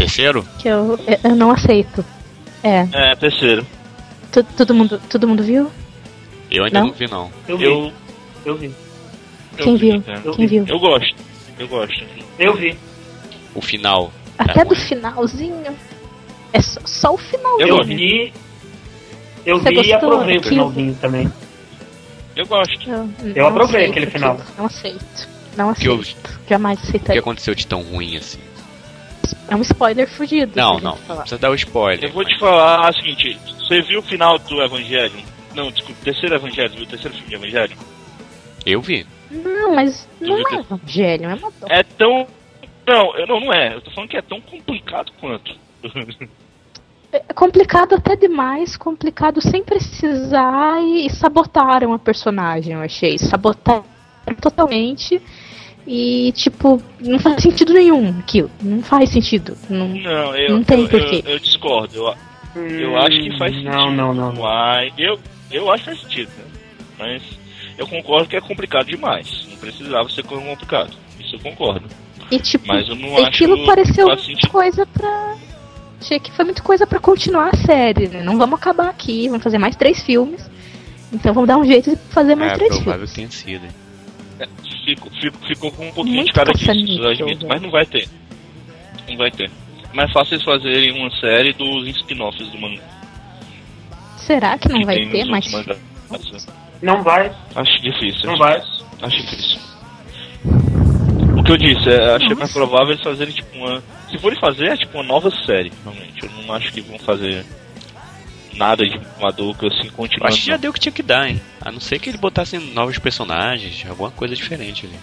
[0.00, 0.46] Terceiro?
[0.58, 2.04] Que eu, eu não aceito.
[2.62, 3.66] É, É, terceiro.
[4.32, 5.70] tu- todo, mundo, todo mundo viu?
[6.50, 6.86] Eu ainda Não?
[6.88, 7.30] não, vi, não.
[7.48, 7.64] Eu vi.
[7.64, 7.92] Eu.
[8.44, 8.66] Eu vi.
[9.58, 10.02] eu Quem vi, viu?
[10.24, 10.58] Eu Quem vi.
[10.60, 10.74] viu?
[10.74, 11.14] Eu gosto.
[11.58, 12.04] Eu gosto.
[12.38, 12.76] Eu vi.
[13.54, 14.12] O final.
[14.38, 14.80] Até Tá do bom.
[14.80, 15.76] finalzinho.
[16.52, 17.68] É só, só o finalzinho.
[17.68, 18.32] Eu vi.
[19.46, 21.32] Eu Você vi e aprovei o Que- finalzinho também.
[22.36, 22.88] Eu gosto.
[22.90, 24.40] Eu, Eu aprovei aceito aquele final.
[24.56, 25.28] Não aceito.
[25.56, 26.40] Não Que eu- aceito.
[26.48, 27.20] Jamais O que aceitaria.
[27.20, 28.38] aconteceu de tão ruim assim?
[29.50, 30.52] É um spoiler fugido.
[30.54, 30.96] Não, não.
[30.96, 32.04] precisa dar o spoiler.
[32.04, 35.12] Eu vou te mas- falar o seguinte: você viu o final do Evangelho?
[35.54, 37.76] Não, desculpa, terceiro Evangelho, viu o terceiro filme de Evangelho?
[38.64, 39.06] Eu vi.
[39.30, 42.26] Não, mas não é evangelho, é uma É tão.
[42.86, 43.74] Não, eu não, não é.
[43.74, 45.56] Eu tô falando que é tão complicado quanto.
[47.12, 53.18] É complicado até demais, complicado sem precisar e, e sabotaram a personagem, eu achei.
[53.18, 53.84] Sabotaram
[54.40, 55.20] totalmente.
[55.92, 58.48] E, tipo, não faz sentido nenhum aquilo.
[58.62, 59.56] Não faz sentido.
[59.68, 61.20] Não, Não, eu, Não tem eu, porquê.
[61.26, 61.96] eu, eu discordo.
[62.54, 63.72] Eu, eu acho que faz sentido.
[63.72, 64.32] Não, não, não.
[64.32, 64.40] não.
[64.42, 65.18] Mas eu,
[65.50, 66.30] eu acho que faz sentido.
[66.38, 66.44] né?
[66.96, 67.22] Mas
[67.76, 69.48] eu concordo que é complicado demais.
[69.50, 70.92] Não precisava ser complicado.
[71.18, 71.88] Isso eu concordo.
[72.30, 75.34] E, tipo, Mas eu não aquilo acho pareceu muita coisa pra.
[76.00, 78.22] Achei que foi muita coisa pra continuar a série, né?
[78.22, 80.48] Não vamos acabar aqui, vamos fazer mais três filmes.
[81.12, 83.42] Então vamos dar um jeito de fazer mais É três provável que filmes.
[83.42, 83.89] tenha sido.
[84.84, 87.46] Ficou, ficou, ficou com um pouquinho Muito de cada disso, admito.
[87.46, 88.08] Mas não vai ter.
[89.08, 89.50] Não vai ter.
[89.92, 92.82] Mais fácil eles fazerem uma série dos spin-offs do mangá.
[94.16, 95.50] Será que não que vai ter mais?
[95.50, 95.78] mangás.
[96.82, 98.24] Não vai, Acho difícil.
[98.26, 98.60] não acho vai.
[98.60, 98.86] difícil.
[99.02, 99.60] Acho difícil.
[101.38, 103.82] O que eu disse, é, achei mais provável eles fazerem tipo uma.
[104.10, 106.22] Se forem fazer, é tipo uma nova série, realmente.
[106.24, 107.44] Eu não acho que vão fazer
[108.60, 110.26] nada de um adulto assim Eu continuando.
[110.34, 111.40] acho que já deu o que tinha que dar, hein?
[111.62, 114.96] A não ser que ele botasse novos personagens, alguma coisa diferente ali.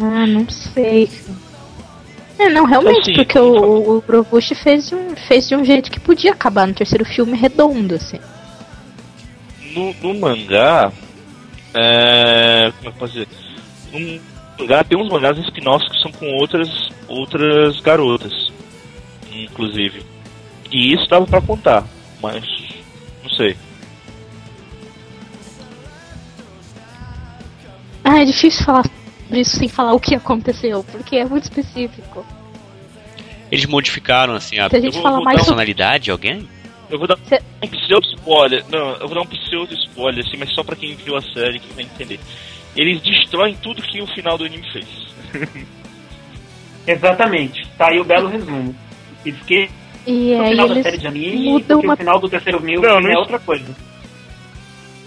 [0.00, 1.08] Ah, não sei.
[2.38, 5.90] É, não, realmente, Assim, porque o, o Provush fez de, um, fez de um jeito
[5.90, 8.18] que podia acabar no terceiro filme redondo, assim.
[9.74, 10.92] No, no mangá.
[11.74, 12.72] É.
[12.78, 13.28] Como é que eu posso dizer?
[13.92, 14.20] No
[14.58, 16.68] mangá tem uns mangás spin-offs que são com outras,
[17.08, 18.52] outras garotas.
[19.32, 20.04] Inclusive.
[20.70, 21.84] E isso dava pra contar,
[22.22, 22.44] mas.
[23.22, 23.56] Não sei.
[28.04, 28.84] Ah, é difícil falar
[29.24, 32.24] sobre isso sem falar o que aconteceu, porque é muito específico.
[33.50, 36.48] Eles modificaram, assim, a Se a gente vou- falar vou mais personalidade de alguém?
[36.90, 38.64] Eu vou dar Cê- um pseudo spoiler.
[38.70, 41.58] Não, eu vou dar um pseudo spoiler, assim, mas só pra quem viu a série
[41.58, 42.18] que vai entender.
[42.76, 44.86] Eles destroem tudo que o final do anime fez.
[46.86, 47.66] Exatamente.
[47.76, 48.74] Tá aí o belo resumo.
[49.24, 49.68] E fiquei
[50.10, 51.94] E no aí final da eles série de anime mudam porque uma.
[51.94, 53.76] o final do terceiro mil Não, é não- outra coisa.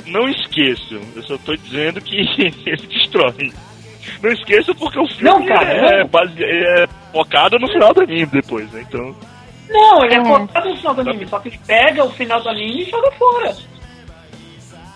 [0.06, 2.16] Não esqueçam, eu só tô dizendo que
[2.66, 3.52] eles destroem.
[4.22, 6.08] Não esqueçam porque o filme Não, cara, é, não.
[6.10, 8.86] base- é focado no final do anime depois, né?
[8.88, 9.16] Então.
[9.70, 10.26] Não, ele é, É.
[10.26, 13.12] focado no final do anime, só que ele pega o final do anime e joga
[13.14, 13.56] fora.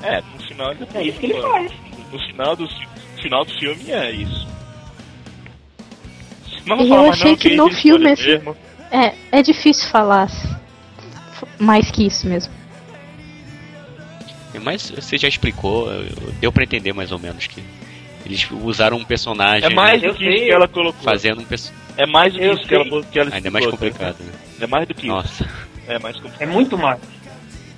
[0.03, 1.71] É, no final ele É isso que ele faz.
[2.11, 4.47] No final do, no final do filme é isso.
[6.65, 8.57] Não E eu falar mais achei não, que aí no filme mesmo.
[8.91, 10.29] É, é difícil falar
[11.59, 12.53] mais que isso mesmo.
[14.63, 17.61] Mas você já explicou, eu- deu pra entender mais ou menos que
[18.25, 20.47] eles usaram um personagem É mais Eu do que isso sei.
[20.47, 21.03] que ela colocou.
[21.03, 21.85] fazendo um personagem.
[21.97, 24.17] É mais do que Eu isso que ela, que ela Ainda é mais explicou, complicado,
[24.23, 24.31] né?
[24.59, 24.63] tá?
[24.63, 25.07] É mais do que isso.
[25.15, 25.49] Nossa.
[25.87, 26.41] É mais complicado.
[26.41, 26.99] É muito mais.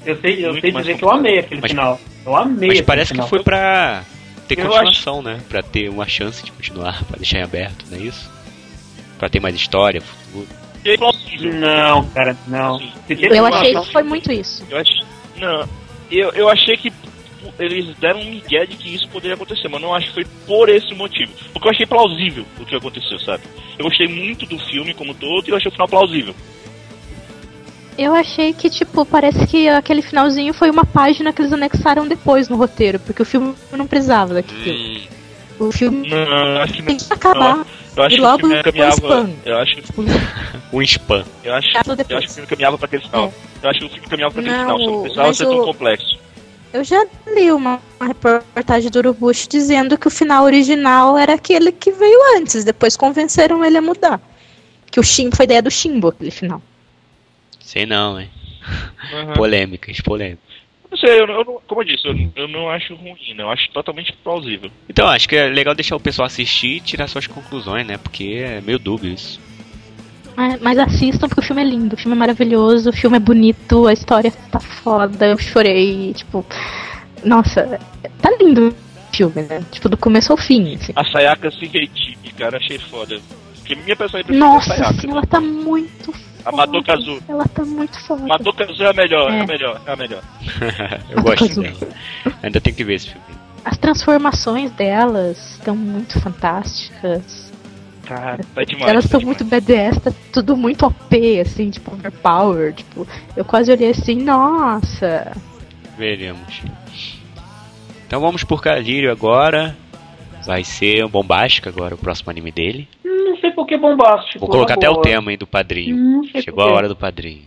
[0.05, 1.99] Eu sei, eu Muito sei dizer que eu amei aquele Mas- final.
[2.25, 3.27] Eu amei Mas parece que final.
[3.27, 4.03] foi pra
[4.47, 5.39] ter Eu continuação, né?
[5.49, 8.31] Pra ter uma chance de continuar, pra deixar em aberto, não é isso?
[9.19, 10.47] Pra ter mais história, futuro.
[10.93, 11.53] É plausível.
[11.53, 12.79] Não, cara, não.
[13.09, 14.65] Eu achei que foi muito isso.
[14.69, 15.03] Eu achei.
[15.37, 15.67] Não.
[16.09, 16.91] Eu, eu achei que
[17.59, 20.69] eles deram um migué de que isso poderia acontecer, mas não acho que foi por
[20.69, 21.31] esse motivo.
[21.53, 23.43] Porque eu achei plausível o que aconteceu, sabe?
[23.77, 26.33] Eu gostei muito do filme como todo e eu achei o final plausível.
[27.97, 32.47] Eu achei que, tipo, parece que aquele finalzinho foi uma página que eles anexaram depois
[32.47, 34.71] no roteiro, porque o filme não precisava daquilo.
[34.71, 35.01] Hum,
[35.59, 37.07] O filme Não, acho que tem não.
[37.07, 37.65] que acabar.
[37.97, 38.91] Eu acho E que logo o filme caminhava.
[38.95, 39.29] spam.
[39.43, 39.75] Eu acho,
[40.71, 41.25] um spam.
[41.43, 43.33] eu acho, eu acho que o filme caminhava pra aquele final.
[43.63, 45.43] Eu acho que o filme caminhava pra aquele Não, final, só não precisava mas ser
[45.45, 46.19] tão o- complexo.
[46.73, 51.71] Eu já li uma, uma reportagem do Urubushi dizendo que o final original era aquele
[51.71, 54.21] que veio antes, depois convenceram ele a mudar.
[54.91, 56.61] Que o Shimbo foi ideia do Shimbo, aquele final.
[57.59, 58.29] Sei não, hein?
[59.13, 59.33] Uhum.
[59.33, 60.56] Polêmicas, polêmicas.
[61.01, 63.43] Não sei, eu, não- eu não- como eu disse, eu, eu não acho ruim, né?
[63.43, 64.71] Eu acho totalmente plausível.
[64.89, 67.97] Então, acho que é legal deixar o pessoal assistir e tirar suas conclusões, né?
[67.97, 69.39] Porque é meio dúbio isso.
[70.35, 73.19] Mas, mas assistam porque o filme é lindo, o filme é maravilhoso, o filme é
[73.19, 76.45] bonito, a história tá foda, eu chorei, tipo.
[77.23, 77.79] Nossa,
[78.21, 79.63] tá lindo o filme, né?
[79.71, 80.93] Tipo, do começo ao fim, assim.
[80.95, 83.19] A Sayaka se redime, cara, achei foda.
[83.57, 84.93] Porque minha personagem preferida é a Nossa, Sayaka.
[85.01, 86.13] sim, ela tá muito
[86.45, 86.57] A foda.
[86.57, 87.19] Madokazu.
[87.27, 88.25] Ela tá muito foda.
[88.25, 89.41] Madokazu é a melhor, é, É.
[89.41, 90.23] a melhor, é a melhor.
[91.09, 91.63] Eu gosto Azul.
[91.63, 91.77] dela.
[92.43, 93.25] Ainda tem que ver esse filme.
[93.65, 97.51] As transformações delas estão muito fantásticas.
[98.05, 98.89] Cara, tá demais.
[98.89, 99.37] Elas tá estão demais.
[99.41, 102.73] muito BDS, tá tudo muito OP, assim, tipo, overpower.
[102.73, 105.35] Tipo, eu quase olhei assim, nossa.
[105.97, 106.61] Veremos.
[108.07, 109.75] Então vamos por Calírio agora.
[110.45, 112.87] Vai ser um bombástico agora o próximo anime dele.
[113.47, 114.39] Sei por que bombástico.
[114.39, 115.03] Vou colocar até o boa.
[115.03, 116.21] tema hein, do padrinho.
[116.29, 117.43] Sei Chegou a hora do padrinho.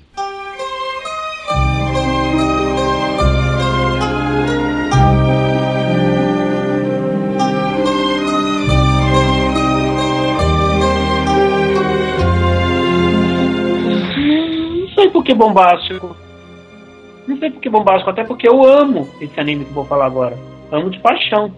[14.80, 16.16] Não sei por que bombástico.
[17.28, 20.06] Não sei por que bombástico, até porque eu amo esse anime que eu vou falar
[20.06, 20.38] agora.
[20.72, 21.52] Amo de paixão.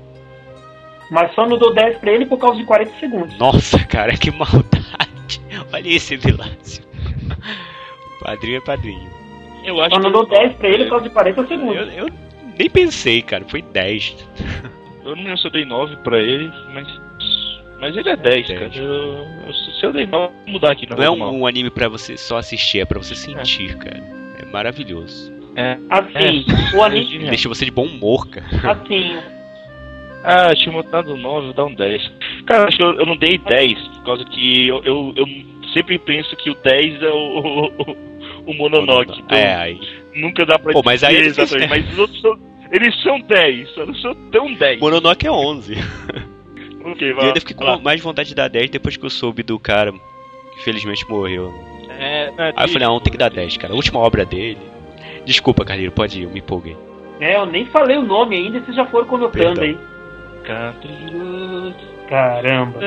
[1.12, 3.38] Mas só não dou 10 pra ele por causa de 40 segundos.
[3.38, 5.40] Nossa, cara, que maldade.
[5.72, 6.82] Olha esse Vilácio.
[8.22, 9.10] Padrinho é padrinho.
[9.64, 11.94] Eu acho Só não que dou 10 pra ele por causa de 40 Eu, segundos.
[11.96, 12.08] eu
[12.58, 13.44] nem pensei, cara.
[13.46, 14.16] Foi 10.
[15.04, 16.86] Eu não lembro se eu dei 9 pra ele, mas.
[17.80, 18.58] Mas ele é 10, 10.
[18.60, 18.70] cara.
[18.76, 18.94] Eu,
[19.48, 20.88] eu- se eu dei 9, vou mudar aqui.
[20.88, 21.32] Não é mal.
[21.32, 23.98] um, um anime pra você só assistir, é pra você sentir, cara.
[24.40, 25.32] É maravilhoso.
[25.56, 25.76] É.
[25.90, 26.46] Assim,
[26.76, 27.26] o anime.
[27.26, 28.46] Deixa você de bom humor, cara.
[28.70, 29.18] Assim,
[30.24, 32.12] Ah, tinha botado 9, vou dar um 10.
[32.46, 35.26] Cara, acho que eu, eu não dei 10, por causa que eu, eu, eu
[35.72, 37.96] sempre penso que o 10 é o, o,
[38.50, 39.20] o Mononoke.
[39.20, 39.80] Então É, aí.
[40.14, 41.70] nunca dá pra Pô, mas aí dizer é exatamente.
[41.70, 42.38] Mas os outros são,
[42.70, 44.80] eles são 10, só não são tão 10.
[44.80, 45.74] Mononoke é 11.
[46.84, 49.42] Ok, E vai eu fiquei com mais vontade de dar 10 depois que eu soube
[49.42, 49.98] do cara que
[50.60, 51.52] infelizmente morreu.
[51.98, 53.72] É, é Aí eu falei, não, tem que dar 10, cara.
[53.72, 54.58] A última obra dele.
[55.24, 56.76] Desculpa, Carlinhos, pode ir, eu me empolguei.
[57.20, 59.64] é, eu nem falei o nome ainda, vocês já foram conotando Perdão.
[59.64, 59.91] aí.
[62.08, 62.80] Caramba.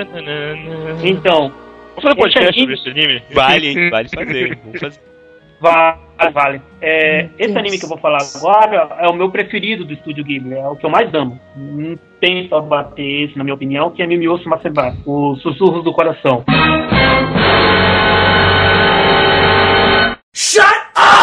[1.04, 1.52] Então,
[1.96, 3.24] Vamos fazer um podcast esse sobre esse anime?
[3.34, 3.90] Vale, hein?
[3.90, 4.60] Vale fazer.
[4.64, 5.00] Vamos fazer.
[5.62, 6.62] vale, vale.
[6.82, 10.56] É, esse anime que eu vou falar agora é o meu preferido do Estúdio Ghibli,
[10.56, 11.40] é o que eu mais amo.
[11.56, 15.94] Não tem só bater esse, na minha opinião, que é Mimioso Maceba, Os Sussurros do
[15.94, 16.44] Coração.
[20.96, 21.15] 「こ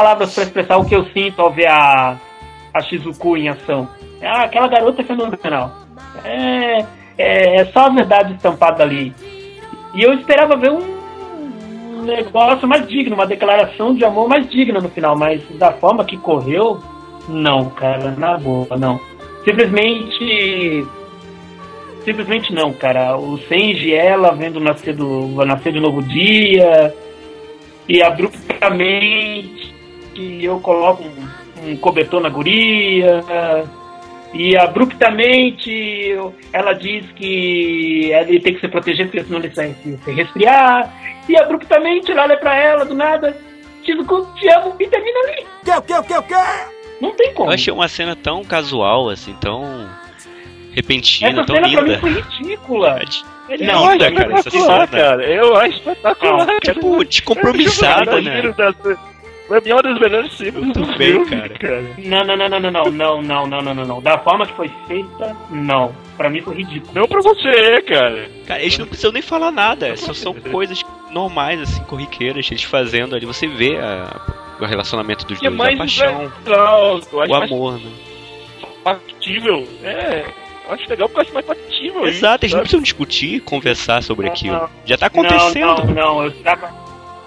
[0.00, 2.16] palavras para expressar o que eu sinto ao ver a,
[2.72, 3.86] a Shizuku em ação.
[4.18, 5.76] É, aquela garota é fenomenal.
[6.24, 6.86] É,
[7.18, 9.12] é, é só a verdade estampada ali.
[9.94, 14.88] E eu esperava ver um negócio mais digno, uma declaração de amor mais digna no
[14.88, 16.80] final, mas da forma que correu,
[17.28, 18.98] não, cara, na boa, não.
[19.44, 20.86] Simplesmente
[22.06, 23.18] simplesmente não, cara.
[23.18, 26.94] O Senji ela vendo nascer, do, nascer de novo dia
[27.86, 29.60] e abruptamente
[30.14, 33.22] e eu coloco um, um cobertor na guria
[34.32, 36.14] e abruptamente
[36.52, 40.92] ela diz que ele tem que se proteger porque senão ele sai se, se resfriar
[41.28, 43.36] e abruptamente ele olha pra ela do nada
[43.84, 43.96] diz
[44.36, 45.46] te amo e termina ali.
[47.00, 47.50] Não tem como.
[47.50, 49.88] Eu achei uma cena tão casual, assim, tão
[50.72, 52.00] repentina, Essa tão cena pra mim linda.
[52.00, 53.00] foi ridícula.
[53.50, 55.02] É Não, linda, cara, essa espetacular, cena.
[55.02, 55.24] cara.
[55.26, 56.60] Eu acho espetacular, cara.
[56.60, 58.42] Tipo, descompromissada, né?
[59.50, 61.84] Pra mim é uma das melhores cenas do bem, filme, cara.
[61.98, 64.00] Não, não, não, não, não, não, não, não, não, não, não, não.
[64.00, 65.92] Da forma que foi feita, não.
[66.16, 66.92] Pra mim foi ridículo.
[66.94, 68.30] Não pra você, cara.
[68.46, 69.96] Cara, eles não precisam nem falar nada.
[69.96, 73.26] Só são coisas normais, assim, corriqueiras, eles fazendo ali.
[73.26, 74.20] Você vê a-
[74.60, 77.90] o relacionamento dos é dois, a mais paixão, legal, o mais amor, né?
[78.84, 79.66] factível.
[79.82, 80.26] É,
[80.68, 82.06] eu acho legal porque eu acho mais factível.
[82.06, 84.54] Exato, eles não precisam discutir, conversar sobre Não, aquilo.
[84.54, 84.68] não.
[84.84, 85.66] Já tá acontecendo.
[85.66, 86.22] Não, não, não.
[86.22, 86.70] Eu esperava.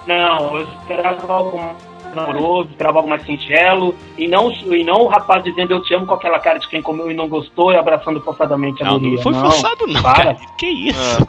[0.08, 1.76] Não, eu esperava algo
[2.16, 3.96] mais amoroso, esperava algo mais singelo.
[4.18, 6.82] E não, e não o rapaz dizendo eu te amo com aquela cara de quem
[6.82, 9.16] comeu e não gostou e abraçando forçadamente a Não, guria.
[9.16, 10.16] não foi forçado, não, para.
[10.16, 10.38] cara.
[10.58, 11.28] Que isso?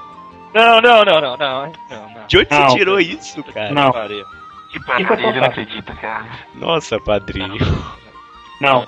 [0.54, 1.36] Não, não, não, não, não.
[1.38, 1.66] não,
[2.14, 2.26] não.
[2.28, 2.68] De onde Não.
[2.68, 3.72] você tirou isso, cara?
[3.72, 3.90] Não.
[3.90, 6.26] Que Isso é não acredito, cara.
[6.54, 7.58] Nossa, padrinho.
[8.60, 8.86] Não.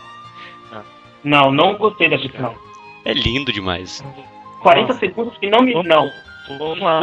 [1.25, 2.55] Não, não gostei desse final.
[3.05, 4.05] É lindo demais.
[4.63, 5.75] 40 segundos que não me.
[5.83, 6.09] Não.
[6.59, 7.01] Vamos lá.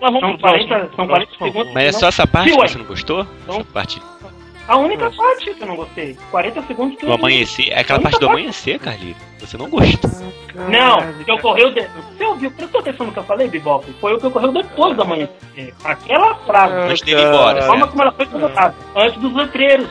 [0.00, 0.68] Mas vamos São pro próximo.
[0.68, 1.46] 40, são 40 Próximo.
[1.46, 1.74] segundos.
[1.74, 3.26] Mas é só essa parte que você não gostou?
[3.46, 3.56] Não.
[3.56, 4.02] Essa parte
[4.66, 6.16] A única parte que eu não gostei.
[6.30, 7.68] 40 segundos que eu do amanhecer.
[7.70, 9.16] É aquela parte do amanhecer, Carlinhos.
[9.38, 10.10] Você não gostou.
[10.68, 11.72] Não, que ocorreu.
[11.72, 11.82] De...
[12.16, 12.50] Você ouviu?
[12.50, 13.86] Prestou atenção no que eu falei, Bebop?
[14.00, 15.28] Foi o que ocorreu depois da manhã.
[15.84, 19.88] Aquela frase, Antes dele ir embora, a forma como ela foi colocada, antes dos letreiros.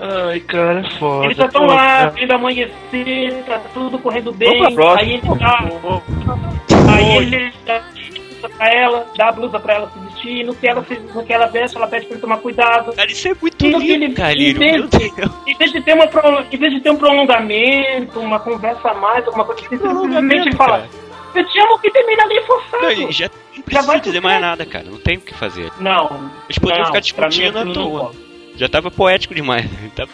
[0.00, 1.26] Ai, cara, é foda.
[1.26, 4.96] Eles já estão lá, vendo amanhecer, tá tudo correndo Vamos bem.
[4.98, 6.02] Aí ele dá,
[6.88, 7.82] aí ele dá
[8.40, 10.44] blusa pra ela, dá a blusa pra ela se vestir.
[10.44, 12.92] No que ela, se, no que ela veste, ela pede pra ele tomar cuidado.
[12.92, 14.56] Cara, isso é muito lindo, ele- Carlinhos.
[14.56, 15.30] em Meu vez- Deus.
[15.46, 16.04] Em vez de ter, uma,
[16.50, 20.56] em vez de ter um prolongamento, uma conversa a mais, alguma coisa assim, simplesmente ele
[20.56, 20.90] fala: cara.
[21.34, 22.82] Eu te amo que termina ali forçado.
[22.82, 24.86] Não, já Não precisa vai dizer mais nada, cara.
[24.90, 25.70] Não tem o que fazer.
[25.78, 26.30] Não.
[26.48, 28.12] Eles poderiam ficar discutindo à toa.
[28.56, 29.64] Já tava poético demais.
[29.94, 30.10] Tava-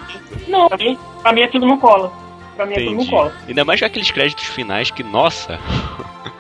[0.47, 2.12] Não, pra mim, pra mim aquilo não cola.
[2.55, 3.11] Pra mim aquilo não Entendi.
[3.11, 3.33] cola.
[3.49, 5.59] Ainda mais aqueles créditos finais que, nossa.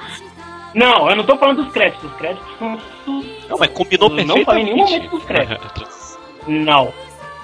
[0.76, 2.04] Não, eu não tô falando dos créditos.
[2.04, 2.78] Os créditos são.
[3.48, 4.44] Não, mas combinou Não perfeitamente.
[4.44, 6.18] falei em nenhum momento dos créditos.
[6.46, 6.92] Não.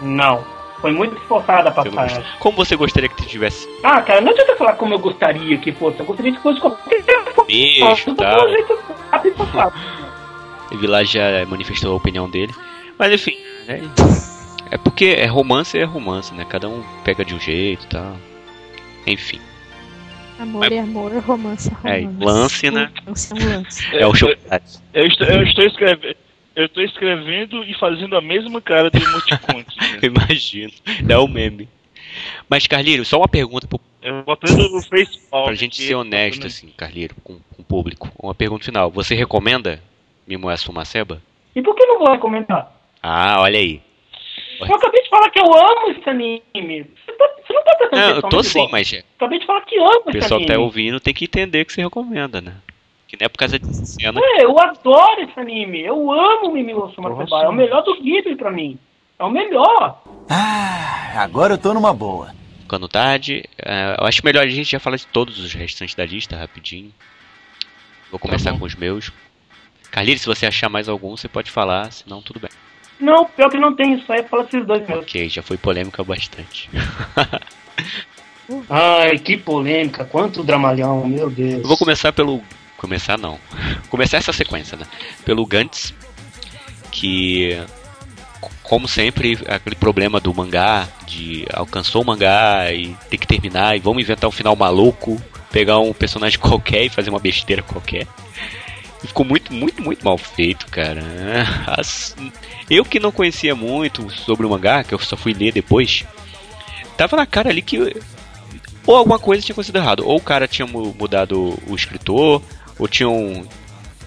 [0.03, 0.45] Não.
[0.83, 2.25] Foi muito esforçada a não passagem.
[2.41, 6.01] Como você gostaria que tivesse Ah, cara, não adianta falar como eu gostaria que fosse.
[6.01, 7.05] Eu gostaria que fosse qualquer
[7.47, 8.49] beijo Tá um
[10.73, 12.53] e Vilar já manifestou a opinião dele.
[12.99, 13.37] Mas enfim,
[13.69, 13.81] é,
[14.73, 16.45] é porque é romance é romance, né?
[16.49, 18.17] Cada um pega de um jeito e tal.
[19.07, 19.41] Enfim,
[20.43, 22.25] Amor é amor, romance é É, romance.
[22.25, 22.91] lance, né?
[23.07, 23.97] Lance é um lance.
[23.97, 24.29] é o show.
[24.93, 26.17] Eu estou, eu estou escrevendo.
[26.55, 29.99] Eu estou escrevendo e fazendo a mesma cara do emoticon né?
[30.03, 30.73] Imagino.
[31.09, 31.69] É o meme.
[32.49, 35.45] Mas, Carlírio, só uma pergunta pro, Eu botando no Facebook.
[35.45, 38.11] pra gente ser honesto, assim, Carlírio, com, com o público.
[38.23, 38.91] Uma pergunta final.
[38.91, 39.81] Você recomenda
[40.27, 41.23] Mimoessa Sumaceba?
[41.57, 42.71] E por que não vou recomendar?
[43.03, 43.81] Ah, olha aí.
[44.69, 46.43] Eu acabei de falar que eu amo esse anime.
[46.55, 49.79] Você, tá- você não tá prestando Não, eu tô sim, mas Acabei de falar que
[49.79, 50.55] amo o esse pessoal que anime.
[50.55, 52.55] tá ouvindo tem que entender que você recomenda, né?
[53.09, 54.21] Que não é por causa de cena.
[54.23, 55.81] É, eu adoro esse anime.
[55.83, 56.73] Eu amo o Mimi.
[56.73, 58.79] É o melhor do Ghibli pra mim.
[59.19, 60.03] É o melhor.
[60.31, 62.35] Ah, agora eu tô numa boa.
[62.63, 63.45] ficando tarde.
[63.63, 66.93] É, eu acho melhor a gente já falar de todos os restantes da lista rapidinho.
[68.11, 68.61] Vou começar bom.
[68.61, 69.13] com os meus.
[69.91, 72.51] Carlinhos, se você achar mais algum, você pode falar, senão tudo bem.
[73.01, 74.01] Não, pior que não tem.
[74.03, 75.03] Só é falar desses dois mesmo.
[75.03, 76.71] Ok, já foi polêmica bastante.
[78.69, 80.05] Ai, que polêmica.
[80.05, 81.63] Quanto dramalhão, meu Deus.
[81.63, 82.43] Eu vou começar pelo.
[82.77, 83.39] Começar não.
[83.89, 84.87] Começar essa sequência, né?
[85.25, 85.95] Pelo Gantz,
[86.91, 87.61] que.
[88.63, 93.81] Como sempre, aquele problema do mangá, de alcançou o mangá e tem que terminar, e
[93.81, 95.21] vamos inventar um final maluco,
[95.51, 98.07] pegar um personagem qualquer e fazer uma besteira qualquer.
[99.07, 101.03] Ficou muito, muito, muito mal feito, cara.
[101.67, 102.15] As-
[102.71, 106.05] Eu que não conhecia muito sobre o mangá, que eu só fui ler depois,
[106.97, 107.79] tava na cara ali que
[108.87, 110.07] ou alguma coisa tinha acontecido errado.
[110.07, 112.43] Ou o cara tinha mu- mudado o escritor,
[112.79, 113.47] ou tinham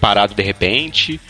[0.00, 1.20] parado de repente,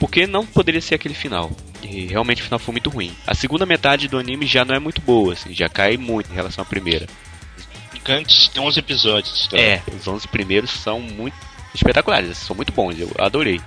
[0.00, 1.50] porque não poderia ser aquele final.
[1.82, 3.14] E realmente o final foi muito ruim.
[3.26, 6.34] A segunda metade do anime já não é muito boa, assim, já cai muito em
[6.34, 7.06] relação à primeira.
[8.04, 9.48] Gantz tem 11 episódios.
[9.48, 9.58] Tá?
[9.58, 11.34] É, os 11 primeiros são muito
[11.78, 13.60] espetaculares, são muito bons, eu adorei.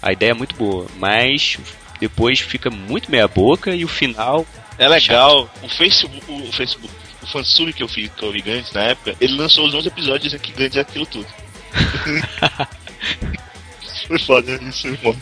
[0.00, 1.58] A ideia é muito boa, mas
[1.98, 4.46] depois fica muito meia boca e o final
[4.78, 5.50] É legal.
[5.62, 9.34] O Facebook, o Facebook, o fansub que eu fiz com o Gantz na época, ele
[9.34, 11.26] lançou os 11 episódios em que Gantz é aquilo tudo.
[14.06, 15.16] Foi foda isso, irmão.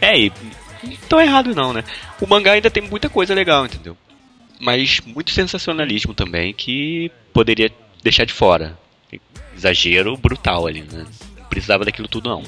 [0.00, 0.32] É, e
[1.08, 1.84] tão errado não, né?
[2.20, 3.96] O mangá ainda tem muita coisa legal, entendeu?
[4.58, 8.78] Mas muito sensacionalismo também que poderia deixar de fora.
[9.56, 11.06] Exagero brutal ali, né?
[11.50, 12.42] Não precisava daquilo tudo não.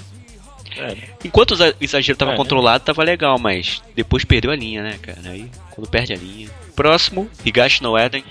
[0.76, 0.96] É.
[1.24, 2.36] Enquanto o exa- exagero tava É.
[2.36, 5.18] controlado, tava legal, mas depois perdeu a linha, né, cara?
[5.26, 6.48] Aí, quando perde a linha.
[6.76, 8.24] Próximo, Higashi no Eden.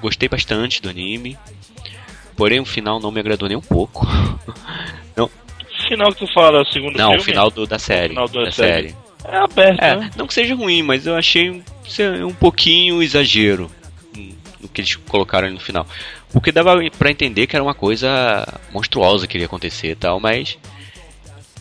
[0.00, 1.38] Gostei bastante do anime.
[2.34, 4.06] Porém, o final não me agradou nem um pouco.
[5.88, 7.20] Final que tu fala, o segundo Não, filme?
[7.20, 8.10] o final do- da série.
[8.10, 8.90] final da da série.
[8.90, 8.96] série.
[9.24, 10.10] É aberto, É, né?
[10.16, 11.62] não que seja ruim, mas eu achei um,
[12.28, 13.70] um pouquinho exagero
[14.60, 15.86] no que eles colocaram ali no final.
[16.32, 20.58] Porque dava pra entender que era uma coisa monstruosa que iria acontecer e tal, mas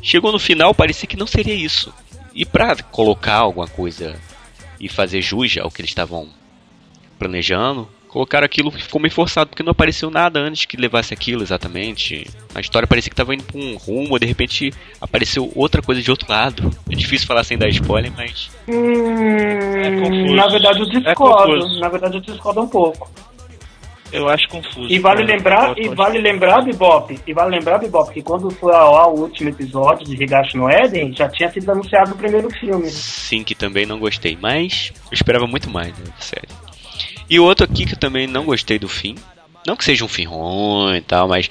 [0.02, 1.94] chegou no final parecia que não seria isso.
[2.36, 4.16] E pra colocar alguma coisa
[4.80, 6.30] e fazer jus ao que eles estavam
[7.18, 11.42] planejando, colocaram aquilo que ficou meio forçado, porque não apareceu nada antes que levasse aquilo
[11.44, 12.26] exatamente.
[12.56, 16.10] A história parecia que estava indo pra um rumo, de repente apareceu outra coisa de
[16.10, 16.72] outro lado.
[16.90, 18.50] É difícil falar sem dar spoiler, mas.
[18.68, 20.36] Hum, confuso.
[20.36, 21.54] na verdade eu É discordo.
[21.62, 21.80] confuso.
[21.80, 23.12] na verdade eu discordo um pouco.
[24.12, 24.88] Eu acho confuso.
[24.90, 25.36] E vale cara.
[25.36, 29.22] lembrar, e vale lembrar, Bebop, e vale lembrar, Bebop, que quando foi ao ar o
[29.22, 32.90] último episódio de Higashi no Eden, já tinha sido anunciado o primeiro filme.
[32.90, 36.48] Sim, que também não gostei, mas eu esperava muito mais né, da série.
[37.30, 39.16] E outro aqui que eu também não gostei do fim.
[39.68, 41.50] Não que seja um fim ruim e tal, mas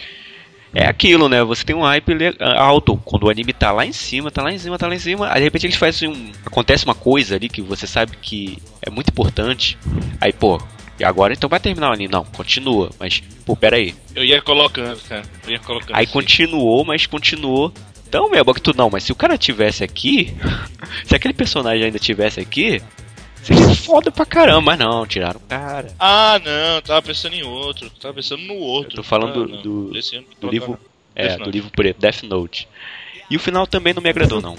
[0.74, 1.42] é aquilo, né?
[1.44, 2.12] Você tem um hype
[2.56, 4.98] alto quando o anime tá lá em cima, tá lá em cima, tá lá em
[4.98, 5.28] cima.
[5.28, 6.32] Aí de repente eles fazem um.
[6.44, 9.78] Acontece uma coisa ali que você sabe que é muito importante.
[10.20, 10.61] Aí, pô,
[10.99, 12.12] e agora então vai terminar o anime?
[12.12, 12.90] Não, continua.
[12.99, 13.94] Mas, pô, pera aí.
[14.14, 15.22] Eu ia colocando, cara.
[15.44, 15.94] Eu ia colocando.
[15.96, 16.12] Aí assim.
[16.12, 17.72] continuou, mas continuou.
[18.09, 20.34] Então, meu, que tu não, mas se o cara tivesse aqui,
[21.05, 22.82] se aquele personagem ainda tivesse aqui,
[23.42, 25.94] seria foda pra caramba, mas não, tiraram o cara.
[25.99, 27.90] Ah, não, tava pensando em outro.
[27.90, 28.92] Tava pensando no outro.
[28.92, 29.92] Eu tô falando Ah, do- do-
[30.40, 30.78] Do livro,
[31.14, 31.51] é, Death do Note.
[31.53, 32.68] livro preto, Death Note.
[33.30, 34.57] E o final também não me agradou não.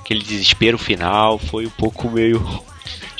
[0.00, 2.40] Aquele desespero final foi um pouco meio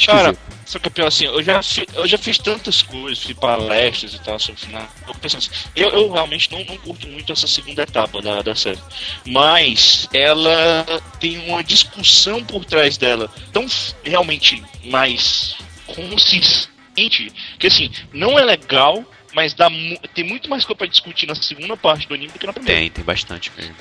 [0.06, 0.36] Cara,
[0.66, 4.14] só que é pior assim, eu já, fi- eu já fiz tantas coisas, fiz palestras
[4.14, 4.88] e tal sobre o final.
[5.06, 8.78] Eu, assim, eu, eu realmente não, não curto muito essa segunda etapa da, da série.
[9.26, 10.84] Mas ela
[11.20, 13.66] tem uma discussão por trás dela tão
[14.02, 15.56] realmente mais
[15.86, 19.04] consistente que assim, não é legal,
[19.34, 22.38] mas dá mu- tem muito mais coisa pra discutir na segunda parte do anime do
[22.38, 22.80] que na primeira.
[22.80, 23.74] Tem, tem bastante mesmo.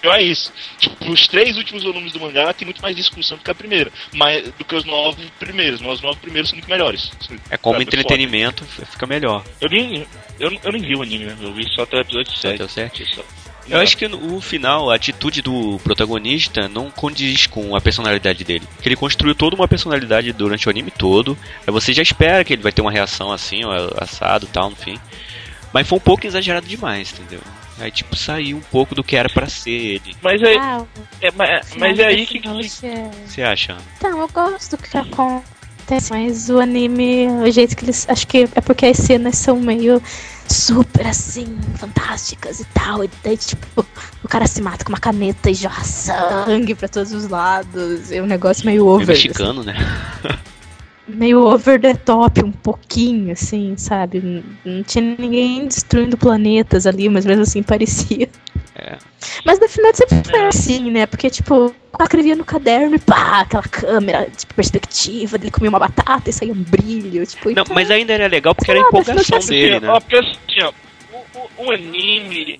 [0.00, 0.52] Pior é isso.
[0.78, 3.92] Tipo, os três últimos volumes do mangá tem muito mais discussão do que a primeira.
[4.12, 5.80] Mas, do que os nove primeiros.
[5.80, 7.10] Mas os nove primeiros são muito melhores.
[7.50, 9.44] É como Sabe, entretenimento, f- fica melhor.
[9.60, 10.06] Eu nem,
[10.40, 11.36] eu, eu nem vi o anime, né?
[11.40, 12.58] Eu vi só até o episódio 7.
[12.58, 13.06] Deu certo?
[13.14, 13.24] Só-
[13.68, 18.66] Eu acho que no final, a atitude do protagonista não condiz com a personalidade dele.
[18.74, 21.38] Porque ele construiu toda uma personalidade durante o anime todo.
[21.66, 24.70] Aí você já espera que ele vai ter uma reação assim, ó, assado e tal,
[24.72, 24.98] enfim.
[25.72, 27.40] Mas foi um pouco exagerado demais, entendeu?
[27.78, 30.14] Aí, tipo, saiu um pouco do que era pra ser ele.
[30.22, 30.84] Mas é, Ah,
[31.20, 32.38] é, mas, o mas é aí que.
[32.40, 33.76] você é- Você acha?
[33.96, 38.06] Então, eu gosto do que acontece, mas o anime, o jeito que eles.
[38.08, 40.00] Acho que é porque as cenas são meio
[40.52, 43.04] super assim, fantásticas e tal.
[43.04, 43.86] E daí, tipo,
[44.22, 48.12] o cara se mata com uma caneta e jorra sangue pra todos os lados.
[48.12, 49.02] É um negócio meio over.
[49.10, 49.74] assim, mexicano, né?
[51.08, 54.44] meio over the top, um pouquinho, assim, sabe?
[54.64, 58.28] Não tinha ninguém destruindo planetas ali, mas mesmo assim parecia.
[58.74, 58.96] É.
[59.44, 61.04] Mas no final sempre foi assim, né?
[61.06, 65.78] Porque, tipo, ela escrevia no caderno e pá, aquela câmera, tipo, perspectiva, ele comia uma
[65.78, 68.84] batata e saía um brilho, tipo, Não, então- mas ainda era legal porque era a
[68.88, 69.88] empolgação dele, né?
[69.90, 70.72] ó, porque assim, ó,
[71.12, 72.58] o, o- o anime.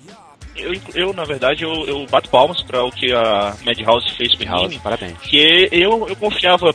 [0.55, 4.43] Eu, eu, na verdade, eu, eu bato palmas pra o que a Madhouse fez com
[4.43, 4.79] o House, anime.
[4.83, 5.13] parabéns.
[5.13, 6.71] Porque eu, eu confiava,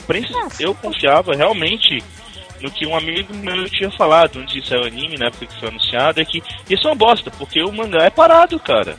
[0.59, 2.03] eu confiava realmente
[2.61, 5.61] no que um amigo meu tinha falado antes de sair o anime, na época que
[5.61, 8.97] foi anunciado, é que isso é uma bosta, porque o mangá é parado, cara.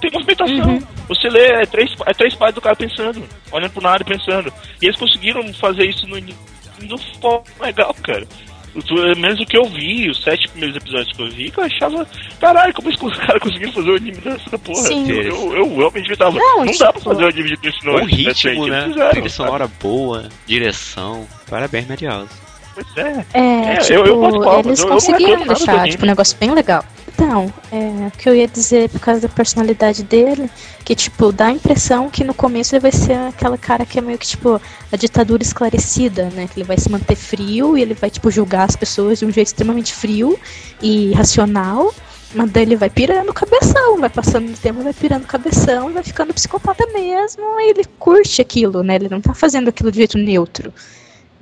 [0.00, 0.56] Tem movimentação.
[0.56, 0.82] Uhum.
[1.08, 4.52] Você lê, é três, é três páginas do cara pensando, olhando pro nada e pensando.
[4.80, 6.34] E eles conseguiram fazer isso no anime
[6.78, 8.26] de uma forma legal, cara.
[8.74, 11.58] O- Pelo menos o que eu vi, os sete primeiros episódios que eu vi, que
[11.60, 12.06] eu achava,
[12.40, 14.82] caralho, como os caras conseguiram fazer o anime dessa porra?
[14.82, 15.08] Sim.
[15.10, 16.38] Eu, eu, eu realmente tava.
[16.38, 18.12] Não, Não, dá pra tipo, fazer o anime desse Com nome.
[18.12, 18.88] ritmo, né?
[19.10, 21.26] Trilha sonora boa, direção.
[21.48, 22.30] Parabéns, Madhouse.
[22.74, 23.26] Pois é.
[23.34, 26.06] É, É, tipo, eu- eu boto palmas, eles eu- eu não conseguiram deixar, tipo, um
[26.08, 26.82] negócio bem legal.
[27.14, 30.50] Então, é, o que eu ia dizer por causa da personalidade dele,
[30.84, 34.02] que, tipo, dá a impressão que no começo ele vai ser aquela cara que é
[34.02, 34.60] meio que, tipo,
[34.90, 36.48] a ditadura esclarecida, né?
[36.48, 39.30] Que ele vai se manter frio e ele vai, tipo, julgar as pessoas de um
[39.30, 40.38] jeito extremamente frio
[40.80, 41.94] e racional.
[42.34, 45.90] Mas daí ele vai pirando o cabeção, vai passando o tempo, vai pirando o cabeção
[45.90, 47.42] e vai ficando psicopata mesmo.
[47.60, 48.94] E ele curte aquilo, né?
[48.94, 50.72] Ele não tá fazendo aquilo de jeito neutro.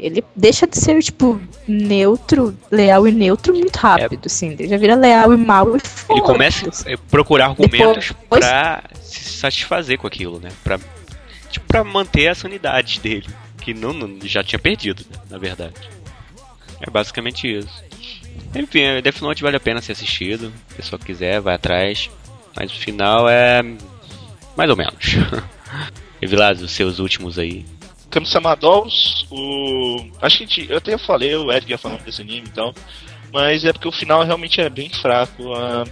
[0.03, 4.51] Ele deixa de ser, tipo, neutro, leal e neutro muito rápido, assim.
[4.51, 6.23] Ele já vira leal e mal e Ele foda-se.
[6.27, 10.51] começa a procurar argumentos Depois- pra se satisfazer com aquilo, né?
[10.65, 10.79] Pra,
[11.51, 13.27] tipo, pra manter a sanidade dele.
[13.61, 15.19] Que não, não- já tinha perdido, né?
[15.31, 15.75] na verdade.
[16.81, 17.85] É basicamente isso.
[18.55, 20.51] Enfim, é, Death Note vale a pena ser assistido.
[20.69, 22.09] Se a pessoa quiser, vai atrás.
[22.57, 23.63] Mas o final é.
[24.57, 24.95] mais ou menos.
[26.23, 27.65] Evilás, os seus últimos aí.
[28.11, 30.11] Kami-sama Dolls, o.
[30.21, 32.75] Acho que gente- eu até falei, o Edgar falando desse anime e tal.
[33.33, 35.55] Mas é porque o final realmente é bem fraco.
[35.55, 35.85] A,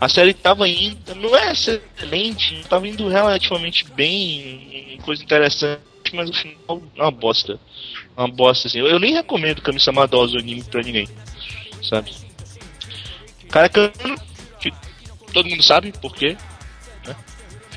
[0.00, 1.14] a série tava indo.
[1.14, 5.80] Não é excelente, tava indo relativamente bem, coisa interessante,
[6.12, 7.60] mas o final é uma bosta.
[8.16, 8.78] Uma bosta, assim.
[8.80, 11.08] Eu, eu nem recomendo Kami-sama Dolls o anime pra ninguém.
[11.82, 12.12] Sabe?
[13.50, 13.68] Cara,
[15.32, 16.36] todo mundo sabe por quê.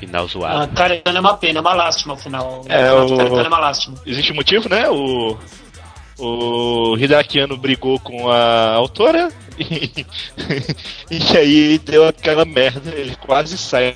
[0.00, 0.74] Final Ah, zoado.
[0.74, 2.64] Karekana é uma pena, é uma lástima, afinal.
[2.68, 3.96] É, o- Karekana é uma lástima.
[4.06, 4.88] existe um motivo, né?
[4.88, 5.36] O,
[6.18, 9.30] o Hideakiano brigou com a autora
[9.60, 10.04] e,
[11.10, 12.90] e aí deu aquela merda.
[12.94, 13.94] Ele quase sai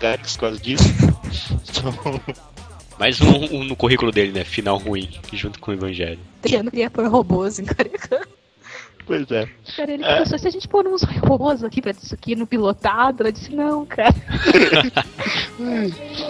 [0.00, 0.84] Gax por causa disso.
[1.70, 2.20] Então,
[2.98, 4.44] Mais um, um no currículo dele, né?
[4.44, 6.18] Final ruim, junto com o Evangelho.
[6.62, 8.26] Não queria pôr robôs em Karekana.
[9.06, 9.48] Pois é.
[9.76, 10.18] Cara, ele É.
[10.18, 13.54] pensou, se a gente pôr uns robôs aqui pra isso aqui no pilotado, ela disse,
[13.54, 14.14] não, cara.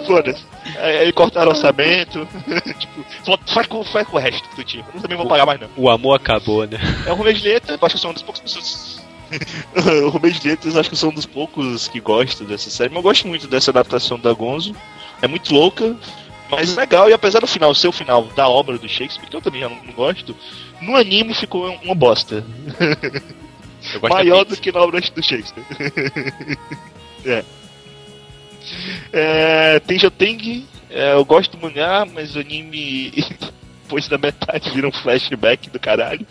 [0.05, 0.43] Foda-se.
[0.79, 2.27] Aí cortaram o orçamento.
[2.79, 4.83] tipo, falou, faz com, faz com o resto do time.
[4.93, 5.69] Eu também vou pagar mais não.
[5.77, 6.77] O amor acabou, né?
[7.05, 9.01] É o Romeu e Julieta, eu acho que são um dos poucos pessoas.
[10.05, 12.89] o Romeu e Julieta, eu acho que são um dos poucos que gostam dessa série.
[12.89, 14.75] Mas eu gosto muito dessa adaptação da Gonzo.
[15.21, 15.95] É muito louca,
[16.49, 17.09] mas legal.
[17.09, 19.69] E apesar do final ser o final da obra do Shakespeare, que eu também já
[19.69, 20.35] não gosto,
[20.81, 22.43] no anime ficou uma bosta.
[23.93, 25.65] Eu gosto Maior do que na obra do Shakespeare.
[27.25, 27.43] é.
[29.11, 33.11] É, tem Joteng, é, eu gosto do mangá, mas o anime
[33.91, 36.25] depois da metade vira um flashback do caralho.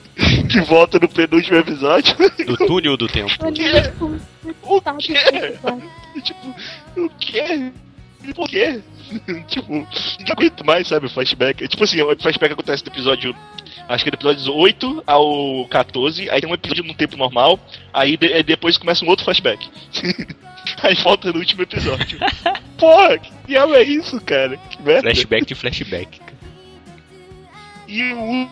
[0.48, 2.16] Que volta no penúltimo episódio.
[2.46, 3.30] Do túnel do tempo.
[3.44, 4.20] O tipo,
[4.62, 5.14] O quê?
[6.22, 6.54] tipo,
[6.96, 7.72] o quê?
[8.34, 8.80] Por quê?
[9.48, 9.86] tipo, não
[10.32, 11.66] aguento mais, sabe, o flashback.
[11.68, 13.34] Tipo assim, o flashback acontece do episódio.
[13.88, 17.58] Acho que é do episódio 8 ao 14, aí tem um episódio no tempo normal,
[17.92, 19.68] aí de- depois começa um outro flashback.
[20.82, 22.18] aí volta no último episódio.
[22.78, 24.56] Porra, que diabo é isso, cara?
[24.56, 25.02] Que merda.
[25.02, 26.20] Flashback de flashback.
[26.20, 26.40] cara.
[27.88, 28.48] E o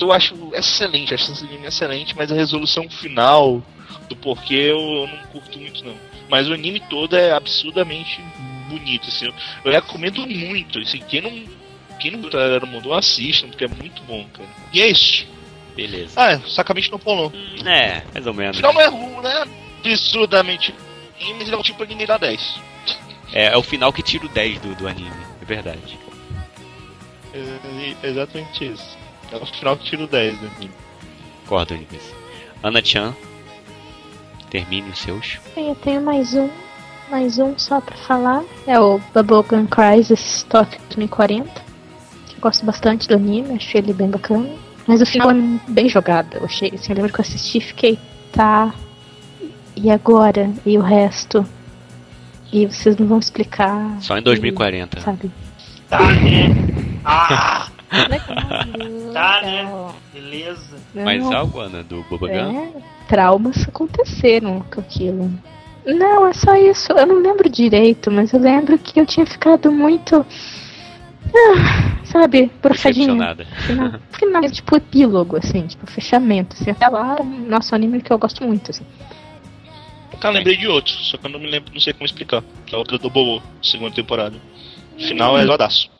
[0.00, 3.62] eu acho excelente, acho esse anime excelente, mas a resolução final
[4.08, 5.94] do porquê eu não curto muito não.
[6.28, 8.20] Mas o anime todo é absurdamente
[8.78, 9.32] bonito, assim.
[9.64, 11.62] Eu, recomendo muito, assim, quem não
[12.00, 14.48] quem não tá no mundo assistam, porque é muito bom, cara.
[14.72, 15.24] E é isso.
[15.76, 16.12] Beleza.
[16.16, 17.30] Ah, é, Sakamichi no Polon.
[17.64, 18.56] É, mais ou O menos.
[18.56, 19.44] final não é ruim, né?
[19.78, 20.74] Absurdamente
[21.20, 22.60] ruim, mas ele é um tipo anime da 10.
[23.32, 25.10] É, é o final que tira o 10 do, do anime.
[25.40, 25.98] É verdade.
[27.32, 28.98] É, exatamente isso.
[29.30, 30.74] É o final que tira o 10 do anime.
[31.44, 32.14] Concordo, Nicolas.
[32.62, 33.14] Ana Chan,
[34.50, 35.38] termine os seus.
[35.56, 36.50] Eu tenho mais um,
[37.12, 38.42] mais um só pra falar.
[38.66, 41.44] É o Bubblegum Crisis Top 2040.
[42.26, 44.48] que Eu gosto bastante do anime, achei ele bem bacana.
[44.86, 45.34] Mas o final é
[45.68, 46.38] bem jogado.
[46.38, 47.98] Eu achei, assim, eu lembro que eu assisti e fiquei,
[48.32, 48.72] tá.
[49.76, 50.50] E agora?
[50.64, 51.46] E o resto?
[52.50, 53.98] E vocês não vão explicar.
[54.00, 55.00] Só em 2040.
[55.02, 55.30] Sabe?
[55.90, 56.72] Tá, né?
[57.04, 57.68] Ah,
[59.12, 59.92] tá, né?
[60.14, 60.76] Beleza.
[60.94, 62.52] Mais Não, algo, Ana, do Bobagan?
[62.52, 62.72] É,
[63.08, 65.32] traumas aconteceram com aquilo.
[65.84, 66.92] Não, é só isso.
[66.92, 70.24] Eu não lembro direito, mas eu lembro que eu tinha ficado muito.
[71.34, 72.50] ah, sabe.
[72.62, 73.44] Decepcionada.
[73.44, 76.56] Final, final, tipo epílogo, assim, tipo fechamento.
[76.58, 78.84] Assim, até lá, nosso anime que eu gosto muito, assim.
[80.20, 82.44] Cara, lembrei de outro, só que eu não me lembro, não sei como explicar.
[82.64, 84.36] Que é o do Bobo, segunda temporada.
[84.96, 85.90] Final é zoadaço.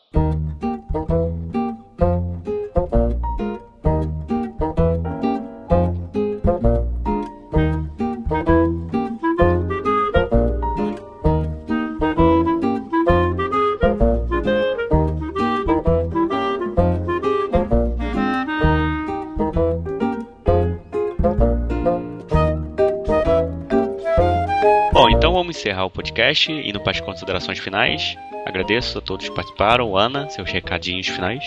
[25.62, 28.16] Encerrar o podcast, indo para as considerações finais.
[28.44, 29.96] Agradeço a todos que participaram.
[29.96, 31.44] Ana, seus recadinhos finais.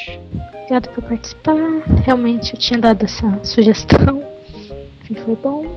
[0.54, 1.58] Obrigada por participar.
[2.06, 4.24] Realmente eu tinha dado essa sugestão.
[5.26, 5.76] Foi bom.